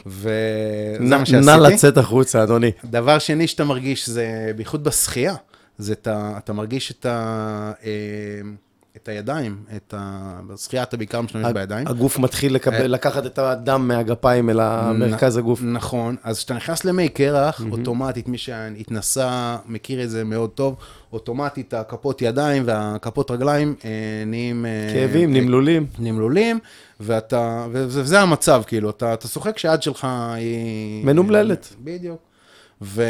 [0.07, 1.47] וזה מה שעשיתי.
[1.47, 2.71] נא לצאת החוצה, אדוני.
[2.85, 5.35] דבר שני שאתה מרגיש זה, בייחוד בשחייה,
[5.81, 7.91] זה אתה, אתה מרגיש את, ה, אה,
[8.97, 10.41] את הידיים, את ה...
[10.47, 11.87] בשחייה אתה בעיקר משתמש בידיים.
[11.87, 15.63] הגוף מתחיל לקבל, לקחת את הדם מהגפיים אל המרכז הגוף.
[15.63, 20.77] נכון, אז כשאתה נכנס למי קרח, אוטומטית, מי שהתנסה מכיר את זה מאוד טוב,
[21.13, 23.91] אוטומטית הכפות ידיים והכפות רגליים אה,
[24.27, 24.67] נהיים...
[24.67, 25.87] אה, כאבים, אה, נמלולים.
[25.99, 26.59] נמלולים,
[27.01, 31.05] ואתה, וזה, המצב, כאילו, אתה, אתה שוחק שהיד שלך היא...
[31.05, 31.75] מנומללת.
[31.85, 32.30] בדיוק.
[32.83, 33.03] ו,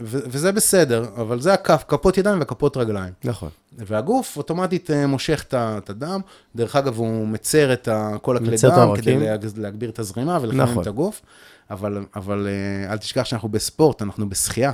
[0.00, 3.12] ו, וזה בסדר, אבל זה הכף, כפות ידיים וכפות רגליים.
[3.24, 3.48] נכון.
[3.78, 6.20] והגוף אוטומטית אה, מושך את הדם,
[6.56, 7.88] דרך אגב, הוא מצר את
[8.22, 8.56] כל הכלי דם.
[8.96, 10.82] כדי להג- להגביר את הזרימה ולחמם נכון.
[10.82, 11.22] את הגוף,
[11.70, 12.48] אבל, אבל
[12.86, 14.72] אה, אל תשכח שאנחנו בספורט, אנחנו בשחייה.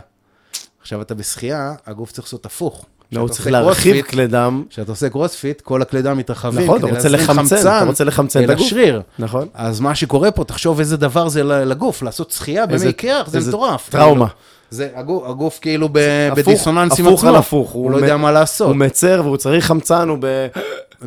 [0.81, 2.87] עכשיו אתה בשחייה, הגוף צריך לעשות הפוך.
[3.13, 4.65] לא, הוא צריך להרחיב כלי דם.
[4.71, 6.65] כשאתה עושה קרוספיט, כל הכלי דם מתרחבים.
[6.65, 8.67] נכון, אתה רוצה לחמצן, אתה רוצה לחמצן את הגוף.
[8.67, 9.03] השריר.
[9.19, 9.49] נכון.
[9.55, 13.89] אז מה שקורה פה, תחשוב איזה דבר זה לגוף, לעשות שחייה במי קרח, זה מטורף.
[13.91, 14.27] טראומה.
[14.71, 15.99] זה, הגוף, הגוף כאילו ב,
[16.33, 17.31] הפוך- בדיסוננס עם הפוך עצמו.
[17.31, 17.71] על הפוך.
[17.71, 18.69] הוא לא יודע מה לעשות.
[18.69, 20.47] הוא מצר והוא צריך חמצן, הוא ב...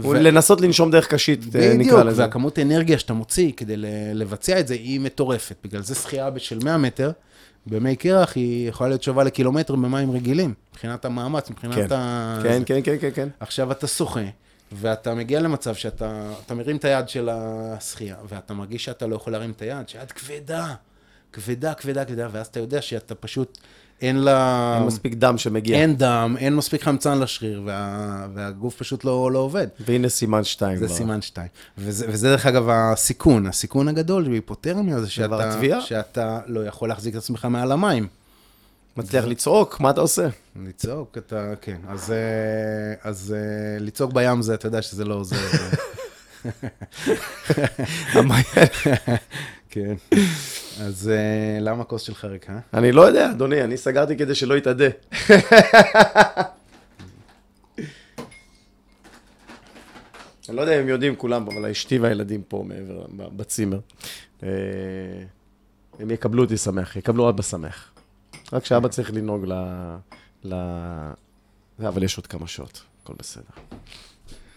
[0.02, 2.22] הוא לנסות לנשום דרך קשית, אה, בדיוק, נקרא לזה.
[2.22, 3.74] והכמות אנרגיה שאתה מוציא כדי
[4.14, 5.56] לבצע את זה היא מטורפת.
[5.64, 7.12] בגלל זה שחייה של 100 מטר,
[7.70, 11.96] במי קרח היא יכולה להיות שווה לקילומטר במים רגילים, מבחינת המאמץ, מבחינת כן.
[11.96, 12.40] ה...
[12.44, 12.64] כן.
[12.66, 13.30] כן, כן, כן, כן.
[13.40, 14.24] עכשיו אתה שוחה,
[14.72, 19.34] ואתה מגיע למצב שאתה אתה מרים את היד של השחייה, ואתה מרגיש שאתה לא יכול
[19.34, 20.74] להרים את היד, שהיד כבדה,
[21.34, 23.58] כבדה, כבדה, כבדה, ואז אתה יודע שאתה פשוט,
[24.02, 24.74] אין לה...
[24.78, 25.78] אין מספיק דם שמגיע.
[25.78, 28.28] אין דם, אין מספיק חמצן לשריר, וה...
[28.34, 29.68] והגוף פשוט לא, לא עובד.
[29.80, 30.78] והנה סימן שתיים.
[30.78, 30.96] זה כבר.
[30.96, 31.48] סימן שתיים.
[31.78, 35.82] וזה, וזה דרך אגב הסיכון, הסיכון הגדול בהיפותרמיה זה שאתה?
[35.82, 38.08] שאתה לא יכול להחזיק את עצמך מעל המים.
[38.98, 40.28] מצליח לצעוק, מה אתה עושה?
[40.66, 41.78] לצעוק, אתה, כן.
[41.88, 45.38] אז, אה, אז אה, לצעוק בים זה, אתה יודע שזה לא עוזר.
[49.70, 49.96] כן.
[50.82, 52.60] אז אה, למה הכוס שלך ריקה?
[52.74, 54.88] אני לא יודע, אדוני, אני סגרתי כדי שלא יתאדה.
[60.50, 63.06] אני לא יודע אם יודעים כולם, אבל אשתי והילדים פה מעבר,
[63.36, 63.80] בצימר.
[64.44, 64.50] אה,
[66.00, 67.92] הם יקבלו אותי שמח, יקבלו אבא שמח.
[68.54, 69.54] רק שאבא צריך לנהוג ל...
[70.44, 70.54] ל...
[71.88, 73.44] אבל יש עוד כמה שעות, הכל בסדר.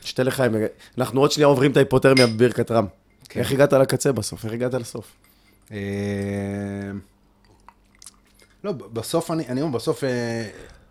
[0.01, 0.53] שתה לחיים,
[0.99, 2.87] אנחנו עוד שנייה עוברים את ההיפותרמיה בברכת רם.
[3.29, 3.41] כן.
[3.41, 4.45] איך הגעת לקצה בסוף?
[4.45, 5.20] איך הגעת לסוף?
[5.73, 5.77] אה,
[8.65, 10.45] לא, בסוף אני, אני אומר, בסוף אה,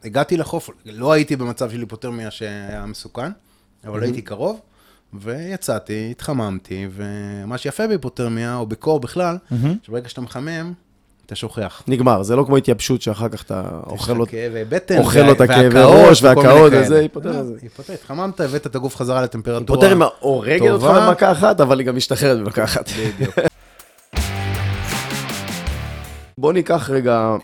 [0.03, 3.31] הגעתי לחוף, לא הייתי במצב של היפותרמיה שהיה מסוכן,
[3.87, 4.59] אבל הייתי קרוב,
[5.13, 9.37] ויצאתי, התחממתי, ומה שיפה בהיפותרמיה, או בקור בכלל,
[9.83, 10.73] שברגע שאתה מחמם,
[11.25, 11.83] אתה שוכח.
[11.87, 14.31] נגמר, זה לא כמו התייבשות שאחר כך אתה אוכל לך אותה.
[14.31, 16.71] כאבי בטן, אוכל וה- אותה כאבי והקאות ראש והקאות.
[16.75, 17.47] וזה, היפותרמיה לא.
[17.61, 19.59] היפותרמיה, התחממת, הבאת את הגוף חזרה לטמפרטורה.
[19.79, 21.07] היפותרמיה הורגת אותך טובה.
[21.09, 22.89] במכה אחת, אבל היא גם משתחררת במכה אחת.
[22.89, 23.35] בדיוק.
[26.39, 27.35] בוא ניקח רגע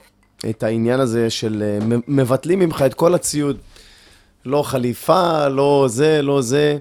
[0.49, 3.57] את העניין הזה של אה, מבטלים ממך את כל הציוד.
[4.45, 6.77] לא חליפה, לא זה, לא זה.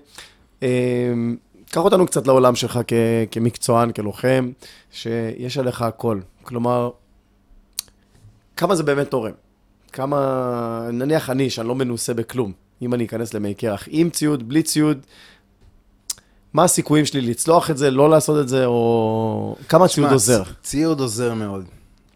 [0.63, 1.13] אה,
[1.71, 2.93] קח אותנו קצת לעולם שלך כ-
[3.31, 4.51] כמקצוען, כלוחם,
[4.93, 6.21] שיש עליך הכל.
[6.43, 6.91] כלומר,
[8.57, 9.33] כמה זה באמת תורם?
[9.93, 12.53] כמה, נניח אני, שאני לא מנוסה בכלום,
[12.83, 14.99] אם אני אכנס למי קרח, עם ציוד, בלי ציוד,
[16.53, 20.43] מה הסיכויים שלי לצלוח את זה, לא לעשות את זה, או כמה ציוד שמע, עוזר?
[20.63, 21.65] ציוד עוזר מאוד.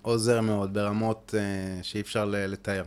[0.09, 2.83] עוזר מאוד, ברמות uh, שאי אפשר לתאר.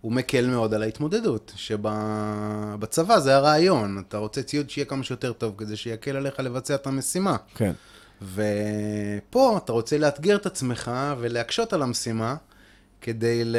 [0.00, 5.54] הוא מקל מאוד על ההתמודדות, שבצבא זה הרעיון, אתה רוצה ציוד שיהיה כמה שיותר טוב,
[5.58, 7.36] כדי שיקל עליך לבצע את המשימה.
[7.54, 7.72] כן.
[8.34, 12.36] ופה אתה רוצה לאתגר את עצמך ולהקשות על המשימה,
[13.00, 13.56] כדי, ל...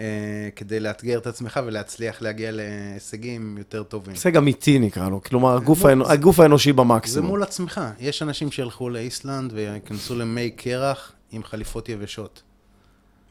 [0.00, 4.14] אה, כדי לאתגר את עצמך ולהצליח להגיע להישגים יותר טובים.
[4.14, 7.26] הישג אמיתי נקרא לו, כלומר, הגוף, האנו, הגוף האנושי זה במקסימום.
[7.26, 7.80] מול עצמך.
[8.00, 12.42] יש אנשים שילכו לאיסלנד וייכנסו למי קרח עם חליפות יבשות.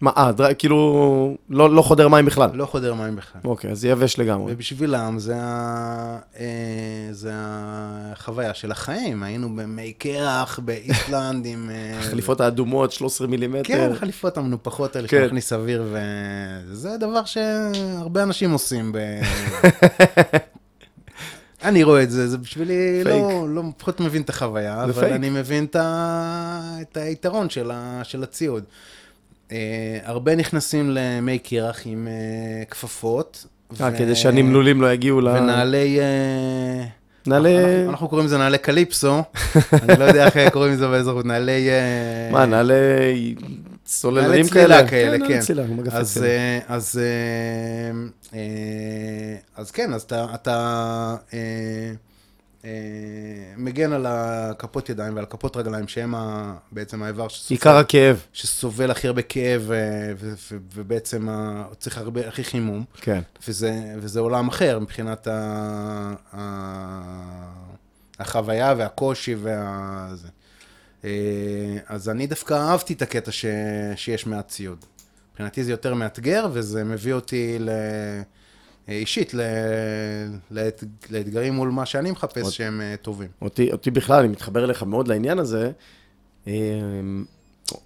[0.04, 0.54] מה, אה, דר...
[0.54, 2.50] כאילו, לא, לא חודר מים בכלל.
[2.54, 3.42] לא חודר מים בכלל.
[3.46, 4.54] אוקיי, אז יבש לגמרי.
[4.54, 6.20] ובשבילם זה, ה...
[6.40, 9.24] אה, זה החוויה של החיים.
[9.24, 11.70] היינו במי קרח באיסלנד עם...
[11.70, 13.64] אה, החליפות האדומות, 13 מילימטר.
[13.64, 15.22] כן, החליפות המנופחות האלה כן.
[15.24, 18.92] שמכניס אוויר, וזה דבר שהרבה אנשים עושים.
[18.92, 18.98] ב...
[21.64, 23.04] אני רואה את זה, זה בשבילי.
[23.04, 25.14] לא, לא פחות מבין את החוויה, אבל פייק.
[25.14, 26.78] אני מבין את, ה...
[26.82, 28.02] את היתרון של, ה...
[28.04, 28.64] של הציוד.
[29.50, 29.54] Uh,
[30.04, 33.46] הרבה נכנסים למי קרח עם uh, כפפות.
[33.82, 35.28] אה, כדי שהנמלולים לא יגיעו ל...
[35.28, 36.00] ונעלי...
[36.00, 36.86] אה,
[37.28, 37.58] נעלי...
[37.58, 39.14] אנחנו, אנחנו קוראים לזה נעלי קליפסו,
[39.84, 41.70] אני לא יודע איך קוראים לזה באזרחות, נעלי...
[41.70, 43.36] אה, מה, נעלי
[43.98, 44.88] סוללנים כאלה?
[44.90, 45.40] כאלה, כן.
[45.72, 46.28] עם אגף אז, הצלילה.
[46.34, 51.16] אה, אז, אה, אה, אז כן, אז אתה, אתה
[53.58, 58.20] מגן על הכפות ידיים ועל כפות רגליים, שהם ה- בעצם האיבר שסובל, עיקר הכאב.
[58.34, 60.34] שסובל הכי הרבה כאב, ו- ו-
[60.74, 62.84] ובעצם ה- צריך הרבה, הכי חימום.
[63.02, 63.22] כן.
[63.48, 65.34] וזה, וזה עולם אחר מבחינת ה,
[66.34, 66.42] ה,
[68.20, 70.08] החוויה והקושי וה...
[70.14, 70.28] זה.
[71.06, 71.10] אה,
[71.88, 73.46] אז אני דווקא אהבתי את הקטע ש,
[73.96, 74.86] שיש מעט ציוד.
[75.32, 77.70] מבחינתי זה יותר מאתגר, וזה מביא אותי ל...
[78.90, 79.42] אה, אישית ל...
[80.52, 80.84] לאת...
[81.10, 83.30] לאתגרים מול מה שאני מחפש עוד- שהם אה, טובים.
[83.42, 85.72] אותי, אותי בכלל, אני מתחבר אליך מאוד לעניין הזה.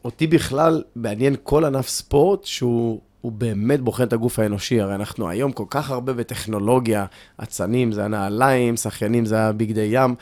[0.06, 4.82] אותי בכלל מעניין כל ענף ספורט שהוא הוא באמת בוחן את הגוף האנושי.
[4.82, 7.06] הרי אנחנו היום כל כך הרבה בטכנולוגיה,
[7.44, 10.16] אצנים זה הנעליים, שחיינים זה הבגדי ים.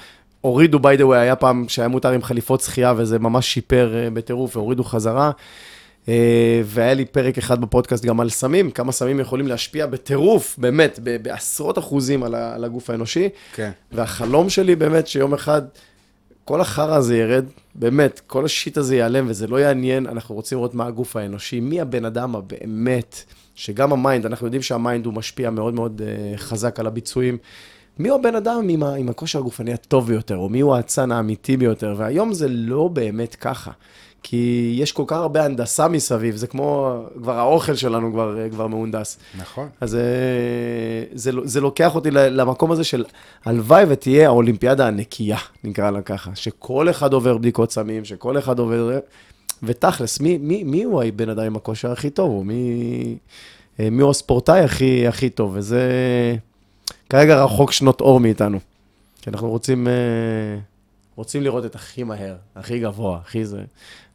[0.45, 4.09] הורידו, by the way, היה פעם שהיה מותר עם חליפות שחייה וזה ממש שיפר אה,
[4.09, 5.31] בטירוף, והורידו חזרה.
[6.07, 10.99] אה, והיה לי פרק אחד בפודקאסט גם על סמים, כמה סמים יכולים להשפיע בטירוף, באמת,
[11.21, 13.29] בעשרות אחוזים על הגוף האנושי.
[13.53, 13.71] כן.
[13.91, 15.61] והחלום שלי באמת שיום אחד
[16.45, 20.57] כל החרא הזה ירד, באמת, כל ה shit הזה ייעלם וזה לא יעניין, אנחנו רוצים
[20.57, 23.23] לראות מה הגוף האנושי, מי הבן אדם הבאמת,
[23.55, 27.37] שגם המיינד, אנחנו יודעים שה mind הוא משפיע מאוד מאוד uh, חזק על הביצועים.
[27.99, 31.11] מי הוא הבן אדם עם, ה, עם הכושר הגופני הטוב ביותר, או מי הוא האצן
[31.11, 33.71] האמיתי ביותר, והיום זה לא באמת ככה.
[34.27, 38.67] כי יש כל כך הרבה הנדסה מסביב, זה כמו, כבר האוכל שלנו כבר, אה, כבר
[38.67, 39.17] מהונדס.
[39.37, 39.69] נכון.
[39.81, 40.01] אז אה,
[41.13, 43.05] זה, זה לוקח אותי למקום הזה של
[43.45, 48.99] הלוואי ותהיה האולימפיאדה הנקייה, נקרא לה ככה, שכל אחד עובר בדיקות סמים, שכל אחד עובר...
[49.63, 53.17] ותכלס, מי, מי, מי הוא הבן אדם עם הכושר הכי טוב, או מי,
[53.79, 55.81] אה, מי הוא הספורטאי הכי, הכי טוב, וזה
[57.09, 58.59] כרגע רחוק שנות אור מאיתנו.
[59.21, 59.93] כי אנחנו רוצים, אה,
[61.15, 63.63] רוצים לראות את הכי מהר, הכי גבוה, הכי זה.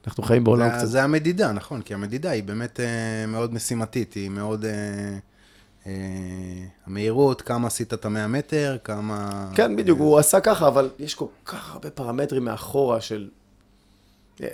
[0.06, 0.86] אנחנו חיים בעולם זה, קצת...
[0.86, 4.64] זה המדידה, נכון, כי המדידה היא באמת אה, מאוד משימתית, היא מאוד...
[4.64, 5.18] אה,
[5.86, 5.92] אה,
[6.86, 9.48] המהירות, כמה עשית את המאה מטר, כמה...
[9.54, 13.28] כן, בדיוק, הוא עשה ככה, אבל יש כל כך הרבה פרמטרים מאחורה של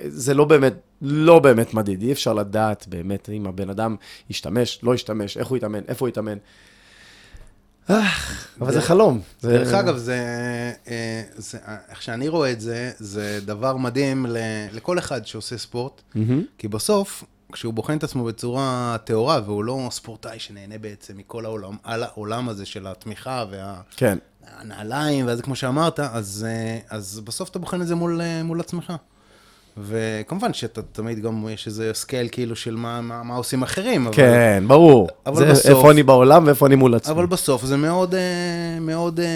[0.06, 0.72] זה לא באמת,
[1.02, 3.96] לא באמת מדיד, אי אפשר לדעת באמת אם הבן אדם
[4.30, 6.38] ישתמש, לא ישתמש, איך הוא יתאמן, איפה הוא יתאמן.
[7.90, 8.08] אה,
[8.60, 9.20] אבל זה חלום.
[9.42, 10.18] דרך אגב, זה,
[10.88, 11.58] אה, זה,
[11.88, 14.36] איך שאני רואה את זה, זה דבר מדהים ל,
[14.72, 16.02] לכל אחד שעושה ספורט.
[16.58, 21.76] כי בסוף, כשהוא בוחן את עצמו בצורה טהורה, והוא לא ספורטאי שנהנה בעצם מכל העולם,
[21.84, 23.44] על העולם הזה של התמיכה
[23.96, 28.42] כן, והנעליים, וזה כמו שאמרת, אז, אה, אז בסוף אתה בוחן את זה מול, אה,
[28.42, 28.92] מול עצמך.
[29.78, 34.16] וכמובן שאתה תמיד גם, יש איזה scale כאילו של מה, מה, מה עושים אחרים, אבל,
[34.16, 35.08] כן, ברור.
[35.26, 37.12] אבל זה בסוף- איפה אני בעולם ואיפה אני מול עצמי.
[37.14, 38.20] אבל בסוף זה מאוד, אה,
[38.80, 39.26] מאוד אה,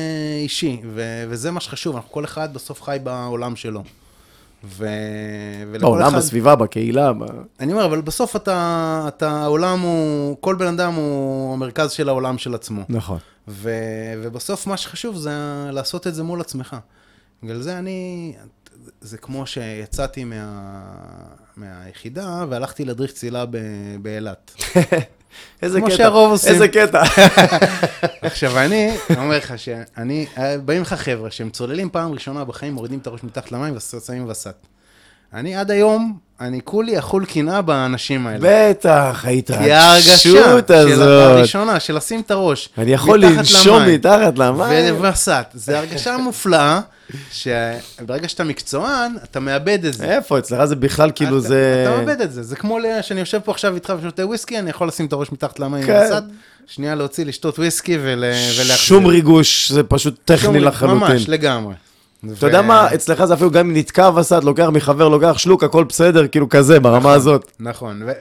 [0.42, 3.82] אישי, ו- וזה מה שחשוב, אנחנו כל אחד בסוף חי בעולם שלו.
[4.64, 4.86] ו...
[5.80, 6.16] בעולם, אחד...
[6.18, 7.12] בסביבה, בקהילה.
[7.12, 7.24] ב-
[7.60, 12.38] אני אומר, אבל בסוף אתה, אתה, העולם הוא, כל בן אדם הוא המרכז של העולם
[12.38, 12.82] של עצמו.
[12.88, 13.18] נכון.
[13.48, 13.70] ו...
[14.22, 15.30] ובסוף מה שחשוב זה
[15.72, 16.76] לעשות את זה מול עצמך.
[17.42, 18.32] בגלל זה אני,
[19.00, 20.82] זה כמו שיצאתי מה...
[21.56, 23.56] מהיחידה והלכתי להדריך צלילה ב...
[24.02, 24.52] באילת.
[25.62, 25.96] איזה כמו קטע.
[25.96, 26.52] שהרוב עושים.
[26.52, 27.02] איזה קטע.
[28.22, 30.26] עכשיו, אני אומר לך שאני,
[30.64, 34.66] באים לך חבר'ה שהם צוללים פעם ראשונה בחיים, מורידים את הראש מתחת למים ושמים וסת.
[35.34, 38.38] אני עד היום, אני כולי אכול קנאה באנשים האלה.
[38.42, 39.24] בטח,
[39.62, 41.08] כי ההרגשה ההתרגשות של הזאת.
[41.36, 43.82] הראשונה, של לשים את הראש אני יכול לנשום.
[43.86, 44.94] מתחת למים.
[44.94, 45.46] ווסת.
[45.54, 46.80] זו הרגשה מופלאה,
[47.32, 50.04] שברגע שאתה מקצוען, אתה מאבד את זה.
[50.04, 50.38] איפה?
[50.38, 51.84] אצלך זה בכלל כאילו אתה- זה...
[51.88, 52.42] אתה מאבד את זה.
[52.42, 55.58] זה כמו שאני יושב פה עכשיו איתך ושותה וויסקי, אני יכול לשים את הראש מתחת
[55.60, 56.02] למים כן.
[56.06, 56.22] הסד,
[56.66, 58.24] שנייה להוציא, לשתות וויסקי ול-
[58.56, 58.76] ולהחזיר.
[58.76, 60.98] שום ריגוש, זה פשוט טכני שום- לחלוטין.
[60.98, 61.74] ממש, לגמרי.
[62.38, 65.84] אתה יודע מה, אצלך זה אפילו גם אם נתקע וסת, לוקח מחבר, לוקח שלוק, הכל
[65.84, 67.52] בסדר, כאילו כזה, ברמה הזאת.
[67.60, 68.12] נכון, ו-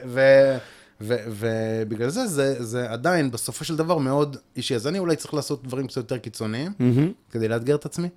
[1.00, 4.74] ו- ובגלל זה, זה זה עדיין בסופו של דבר מאוד אישי.
[4.74, 6.72] אז אני אולי צריך לעשות דברים קצת יותר קיצוניים.
[7.30, 8.08] כדי לאתגר את עצמי,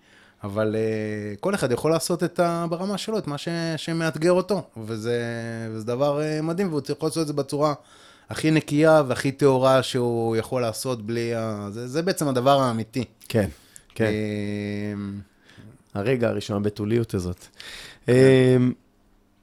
[0.43, 4.61] אבל uh, כל אחד יכול לעשות את ה, ברמה שלו, את מה ש, שמאתגר אותו,
[4.77, 5.21] וזה,
[5.71, 7.73] וזה דבר uh, מדהים, והוא יכול לעשות את זה בצורה
[8.29, 11.67] הכי נקייה והכי טהורה שהוא יכול לעשות בלי ה...
[11.71, 13.03] זה, זה בעצם הדבר האמיתי.
[13.29, 13.49] כן,
[13.95, 14.05] כן.
[14.05, 14.93] אה,
[15.93, 17.45] הרגע הראשון, הבתוליות הזאת.
[18.07, 18.13] אמ,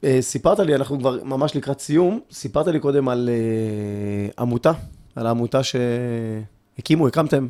[0.03, 4.71] אה, סיפרת לי, אנחנו כבר ממש לקראת סיום, סיפרת לי קודם על אה, עמותה,
[5.15, 7.47] על העמותה שהקימו, הקמתם.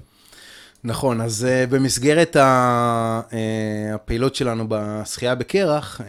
[0.83, 3.33] נכון, אז uh, במסגרת ה, uh,
[3.95, 6.03] הפעילות שלנו בשחייה בקרח, uh,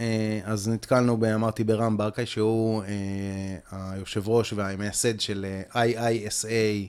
[0.45, 2.87] אז נתקלנו, ב, אמרתי, ברם ברקאי, שהוא uh,
[3.73, 6.89] היושב ראש והמייסד של uh, IISA,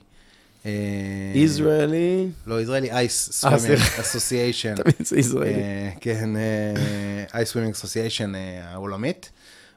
[1.34, 4.02] ישראלי, לא, ישראלי, Ice אה, Swimming סליחה.
[4.02, 4.76] Association.
[4.82, 5.54] תמיד זה ישראלי.
[5.54, 9.30] אה, כן, אה, Ice Swimming Association אה, העולמית,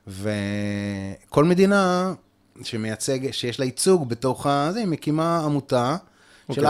[0.07, 2.13] וכל מדינה
[2.63, 5.95] שמייצג, שיש לה ייצוג בתוך הזה, היא מקימה עמותה
[6.51, 6.65] של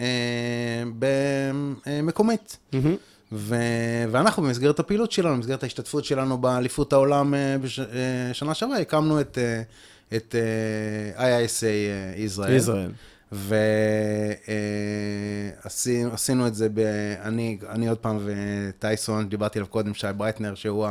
[0.00, 0.84] אה,
[1.86, 2.56] במקומית.
[2.72, 2.96] מהמם.
[3.32, 3.56] ו...
[4.10, 7.80] ואנחנו במסגרת הפעילות שלנו, במסגרת ההשתתפות שלנו באליפות העולם אה, בש...
[7.80, 7.86] אה,
[8.32, 9.62] שנה שעברה, הקמנו את, אה,
[10.16, 10.34] את
[11.18, 12.56] אה, IISA אה, ישראל.
[12.56, 12.90] ישראל.
[15.64, 16.78] ועשינו את זה, ב...
[17.22, 20.86] אני, אני עוד פעם וטייסון, דיברתי עליו קודם, שי ברייטנר, שהוא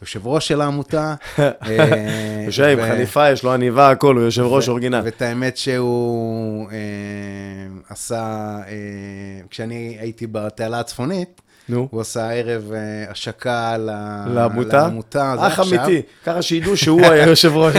[0.00, 1.14] היושב ראש של העמותה.
[1.38, 5.00] אה, יושב עם ו- חליפה, יש לו עניבה, הכל, הוא יושב ראש אורגינל.
[5.04, 6.76] ואת האמת שהוא אה,
[7.88, 11.40] עשה, אה, כשאני הייתי בתעלה הצפונית,
[11.70, 11.88] נו.
[11.90, 13.76] הוא עשה ערב אה, השקה
[14.26, 14.82] לעמותה?
[14.82, 15.34] לעמותה.
[15.38, 15.60] אח.
[15.60, 17.74] אמיתי, ככה שידעו שהוא היה יושב ראש.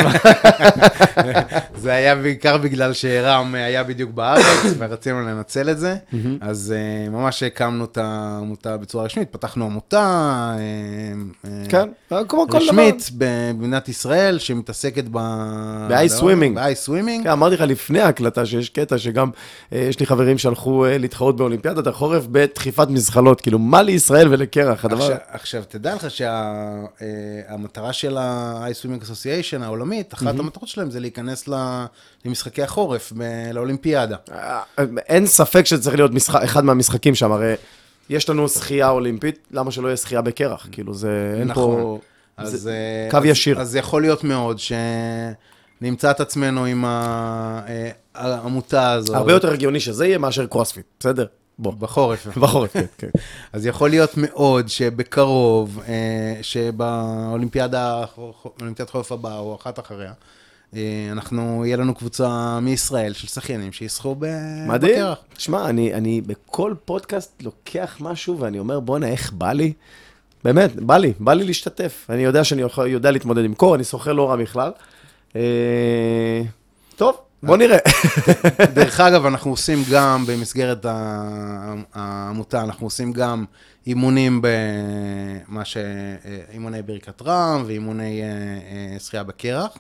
[1.82, 5.96] זה היה בעיקר בגלל שרם היה בדיוק בארץ, ורצינו לנצל את זה.
[6.42, 10.02] אז אה, ממש הקמנו את העמותה בצורה רשמית, פתחנו עמותה
[10.58, 10.62] אה,
[11.46, 11.90] אה, כן,
[12.28, 12.58] כמו כל דבר.
[12.58, 15.18] רשמית במדינת ישראל, שמתעסקת ב...
[16.20, 16.56] swimming.
[16.56, 17.24] ב-ice swimming.
[17.24, 19.30] כן, אמרתי לך לפני ההקלטה שיש קטע שגם
[19.74, 24.86] אה, יש לי חברים שהלכו אה, להתחרות באולימפיאדת החורף בדחיפת מזחלות, כאילו מה לישראל ולקרח,
[24.86, 25.04] הדבר...
[25.04, 31.50] עכשיו, עכשיו, תדע לך שהמטרה של ה-ice swimming association העולמית, אחת המטרות שלהם זה להיכנס
[32.26, 34.16] למשחקי החורף, ב- לאולימפיאדה.
[34.32, 34.62] אה,
[35.10, 37.54] אין ספק שזה צריך להיות משחק, אחד מהמשחקים שם, הרי
[38.10, 40.68] יש לנו שחייה אולימפית, למה שלא יהיה שחייה בקרח?
[40.72, 41.82] כאילו זה, אין נכון.
[41.82, 42.00] פה...
[42.38, 42.72] אז, זה-
[43.06, 43.62] אה, קו אז, ישיר.
[43.62, 47.62] אז יכול להיות מאוד שנמצא את עצמנו עם אה,
[48.16, 49.16] העמותה הזאת.
[49.16, 51.26] הרבה יותר הגיוני שזה יהיה מאשר קרוספיט, בסדר?
[51.62, 52.28] בוא, בחורף.
[52.42, 53.10] בחורף, כן, כן.
[53.54, 58.04] אז יכול להיות מאוד שבקרוב, אה, שבאולימפיאדה,
[58.62, 60.14] אולימפיאדת חורף הבאה או אחת אחריה,
[60.76, 64.26] אה, אנחנו, יהיה לנו קבוצה מישראל של שחיינים שישחו ב-
[64.68, 64.96] מדהים.
[64.96, 65.18] בקרח.
[65.38, 69.74] שמע, אני, אני בכל פודקאסט לוקח משהו ואני אומר, בואנה, איך בא לי?
[70.44, 72.08] באמת, בא לי, בא לי להשתתף.
[72.10, 74.72] אני יודע שאני יודע להתמודד עם קור, אני שוחה לא רע בכלל.
[75.36, 76.42] אה,
[76.96, 77.78] טוב, בוא נראה.
[78.74, 80.86] דרך אגב, אנחנו עושים גם, במסגרת
[81.94, 83.46] העמותה, אנחנו עושים גם
[83.88, 85.78] אימונים במה ש...
[86.52, 89.78] אימוני ברכת רם ואימוני אה, אה, שחייה בקרח,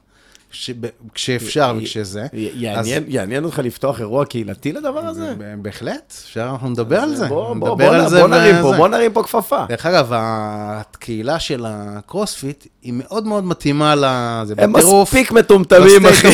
[1.13, 2.25] כשאפשר וכשזה.
[2.33, 5.33] יעניין- יעניין אותך לפתוח אירוע קהילתי לדבר הזה?
[5.61, 7.27] בהחלט, אפשר, אנחנו נדבר על זה.
[7.27, 8.73] בוא- בוא- נדבר בוא על נ- זה בוא נרים פה.
[8.77, 9.65] בוא נרים פה כפפה.
[9.69, 14.53] דרך אגב, הקהילה של הקרוספיט היא מאוד מאוד מתאימה לזה.
[14.57, 14.73] הם
[15.03, 16.27] מספיק מטומטמים, אחי.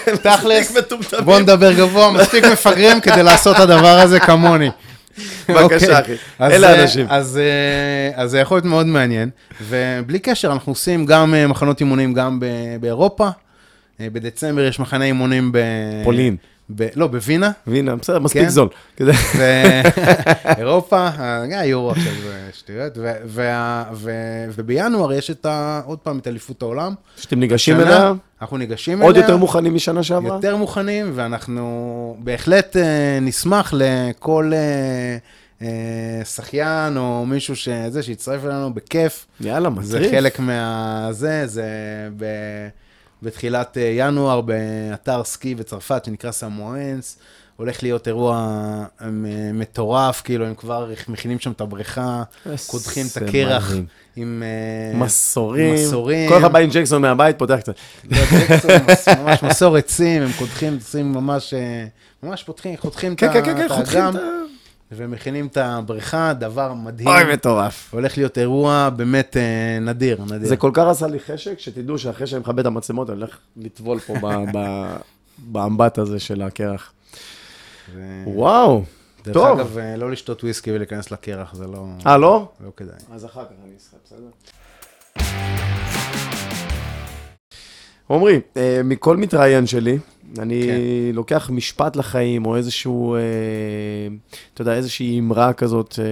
[0.22, 0.74] תכלס.
[1.24, 4.70] בוא נדבר גבוה, מספיק מפגרים כדי לעשות את הדבר הזה כמוני.
[5.48, 5.62] בבקשה,
[5.98, 6.00] אוקיי.
[6.00, 6.12] אחי.
[6.38, 7.06] אז, אלה אה, האנשים.
[7.08, 9.30] אז, אה, אז זה יכול להיות מאוד מעניין,
[9.68, 12.40] ובלי קשר, אנחנו עושים גם אה, מחנות אימונים גם
[12.80, 13.28] באירופה.
[14.00, 15.58] אה, בדצמבר יש מחנה אימונים ב...
[16.04, 16.36] פולין.
[16.76, 16.86] ב...
[16.96, 17.50] לא, בווינה.
[17.66, 18.48] והנה, בסדר, מספיק כן.
[18.48, 18.68] זול.
[20.44, 21.08] ואירופה,
[21.60, 22.92] היורו עכשיו זה שטויות,
[23.26, 25.80] וה- ו- ובינואר יש את ה...
[25.84, 26.94] עוד פעם את אליפות העולם.
[27.16, 29.06] שאתם ניגשים השנה אליה, אנחנו ניגשים אליה.
[29.06, 30.36] עוד יותר מוכנים משנה שעברה?
[30.36, 35.16] יותר מוכנים, ואנחנו בהחלט אה, נשמח לכל אה,
[35.62, 39.26] אה, שחיין או מישהו שזה, שיצטרף אלינו בכיף.
[39.40, 40.12] יאללה, זה מטריף.
[40.12, 41.08] חלק מה...
[41.10, 41.64] זה, זה
[42.16, 42.24] ב...
[43.22, 47.18] בתחילת אה, ינואר באתר סקי בצרפת שנקרא סמואנס.
[47.56, 48.36] הולך להיות אירוע
[49.02, 49.06] אה,
[49.54, 52.22] מטורף, כאילו הם כבר מכינים שם את הבריכה,
[52.66, 53.72] קודחים את הקרח.
[54.16, 55.74] עם אה, מסורים.
[55.74, 56.28] מסורים.
[56.28, 57.74] כל אחד בא עם ג'קסון מהבית, פותח קצת.
[58.10, 61.54] לא, ג'קסון, ממש מסור עצים, הם קודחים, עושים ממש,
[62.22, 64.47] ממש פותחים, חותכים את כן, ה- כן, כן, כן, חותכים האגם, את ה...
[64.92, 67.08] ומכינים את הבריכה, דבר מדהים.
[67.08, 67.94] אוי, מטורף.
[67.94, 70.48] הולך להיות אירוע באמת אה, נדיר, נדיר.
[70.48, 73.98] זה כל כך עשה לי חשק, שתדעו שאחרי שאני מכבה את המצלמות, אני הולך לטבול
[73.98, 74.14] פה
[75.52, 76.92] באמבט הזה של הקרח.
[77.94, 78.82] ו- וואו,
[79.24, 79.58] דרך טוב.
[79.60, 82.48] אגב, אה, לא לשתות וויסקי ולהיכנס לקרח, זה לא אה, לא?
[82.64, 82.94] לא כדאי.
[83.12, 85.67] אז אחר כך אני אסחב, בסדר?
[88.10, 89.98] עמרי, אה, מכל מתראיין שלי,
[90.38, 90.80] אני כן.
[91.14, 93.20] לוקח משפט לחיים, או איזשהו, אה,
[94.54, 96.04] אתה יודע, איזושהי אמרה כזאת, אה,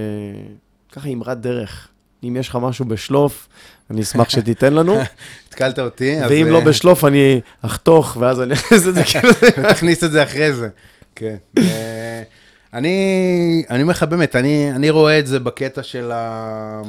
[0.92, 1.88] ככה אמרת דרך.
[2.24, 3.48] אם יש לך משהו בשלוף,
[3.90, 4.98] אני אשמח שתיתן לנו,
[5.48, 6.30] התקלת אותי, אז...
[6.30, 9.32] ואם לא בשלוף, אני אחתוך, ואז אני אעשה את זה כאילו...
[9.70, 10.68] תכניס את זה אחרי זה.
[11.14, 11.36] כן.
[12.72, 16.82] אני, אומר לך באמת, אני, אני רואה את זה בקטע של, ה,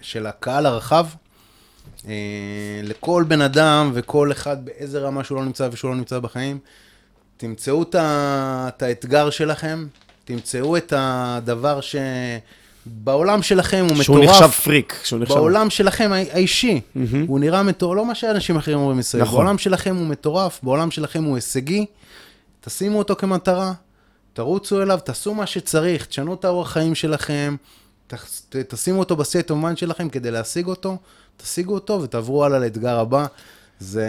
[0.00, 1.06] של הקהל הרחב.
[2.08, 2.12] אה,
[2.82, 6.58] לכל בן אדם וכל אחד באיזה רמה שהוא לא נמצא ושהוא לא נמצא בחיים,
[7.36, 9.86] תמצאו את, את האתגר שלכם,
[10.24, 11.80] תמצאו את הדבר
[12.86, 14.30] שבעולם שלכם הוא שהוא מטורף.
[14.42, 15.34] נחשב פריק, שהוא נחשב...
[15.34, 17.26] בעולם שלכם האי- האישי, מהמם.
[17.26, 19.34] הוא נראה מטורף, לא מה שאנשים אחרים אומרים מסביב, נכון.
[19.38, 21.86] בעולם שלכם הוא מטורף, בעולם שלכם הוא הישגי,
[22.60, 23.72] תשימו אותו כמטרה,
[24.32, 27.56] תרוצו אליו, תעשו מה שצריך, תשנו את האורח חיים שלכם,
[28.06, 28.14] ת-
[28.48, 30.96] ת- תשימו אותו בסט אומן שלכם כדי להשיג אותו,
[31.42, 33.26] תשיגו אותו ותעברו הלאה לאתגר הבא.
[33.78, 34.08] זה...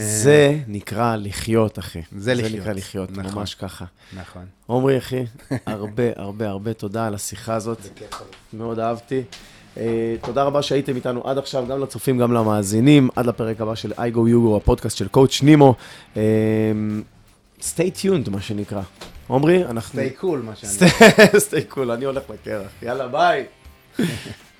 [0.00, 2.02] זה נקרא לחיות, אחי.
[2.16, 2.52] זה לחיות.
[2.52, 3.34] נקרא לחיות, נכון.
[3.34, 3.84] ממש ככה.
[4.16, 4.44] נכון.
[4.70, 5.24] עמרי, אחי,
[5.66, 7.78] הרבה, הרבה, הרבה תודה על השיחה הזאת.
[8.52, 9.22] מאוד אהבתי.
[9.76, 13.08] אה, תודה רבה שהייתם איתנו עד עכשיו, גם לצופים, גם למאזינים.
[13.16, 15.74] עד לפרק הבא של I go Yugo, הפודקאסט של קואוצ' נימו.
[16.16, 16.22] אה,
[17.60, 18.82] stay tuned, מה שנקרא.
[19.30, 20.00] עמרי, אנחנו...
[20.00, 20.90] stay cool, מה שאני...
[21.48, 22.70] stay cool, אני הולך לקרח.
[22.82, 23.44] יאללה, ביי.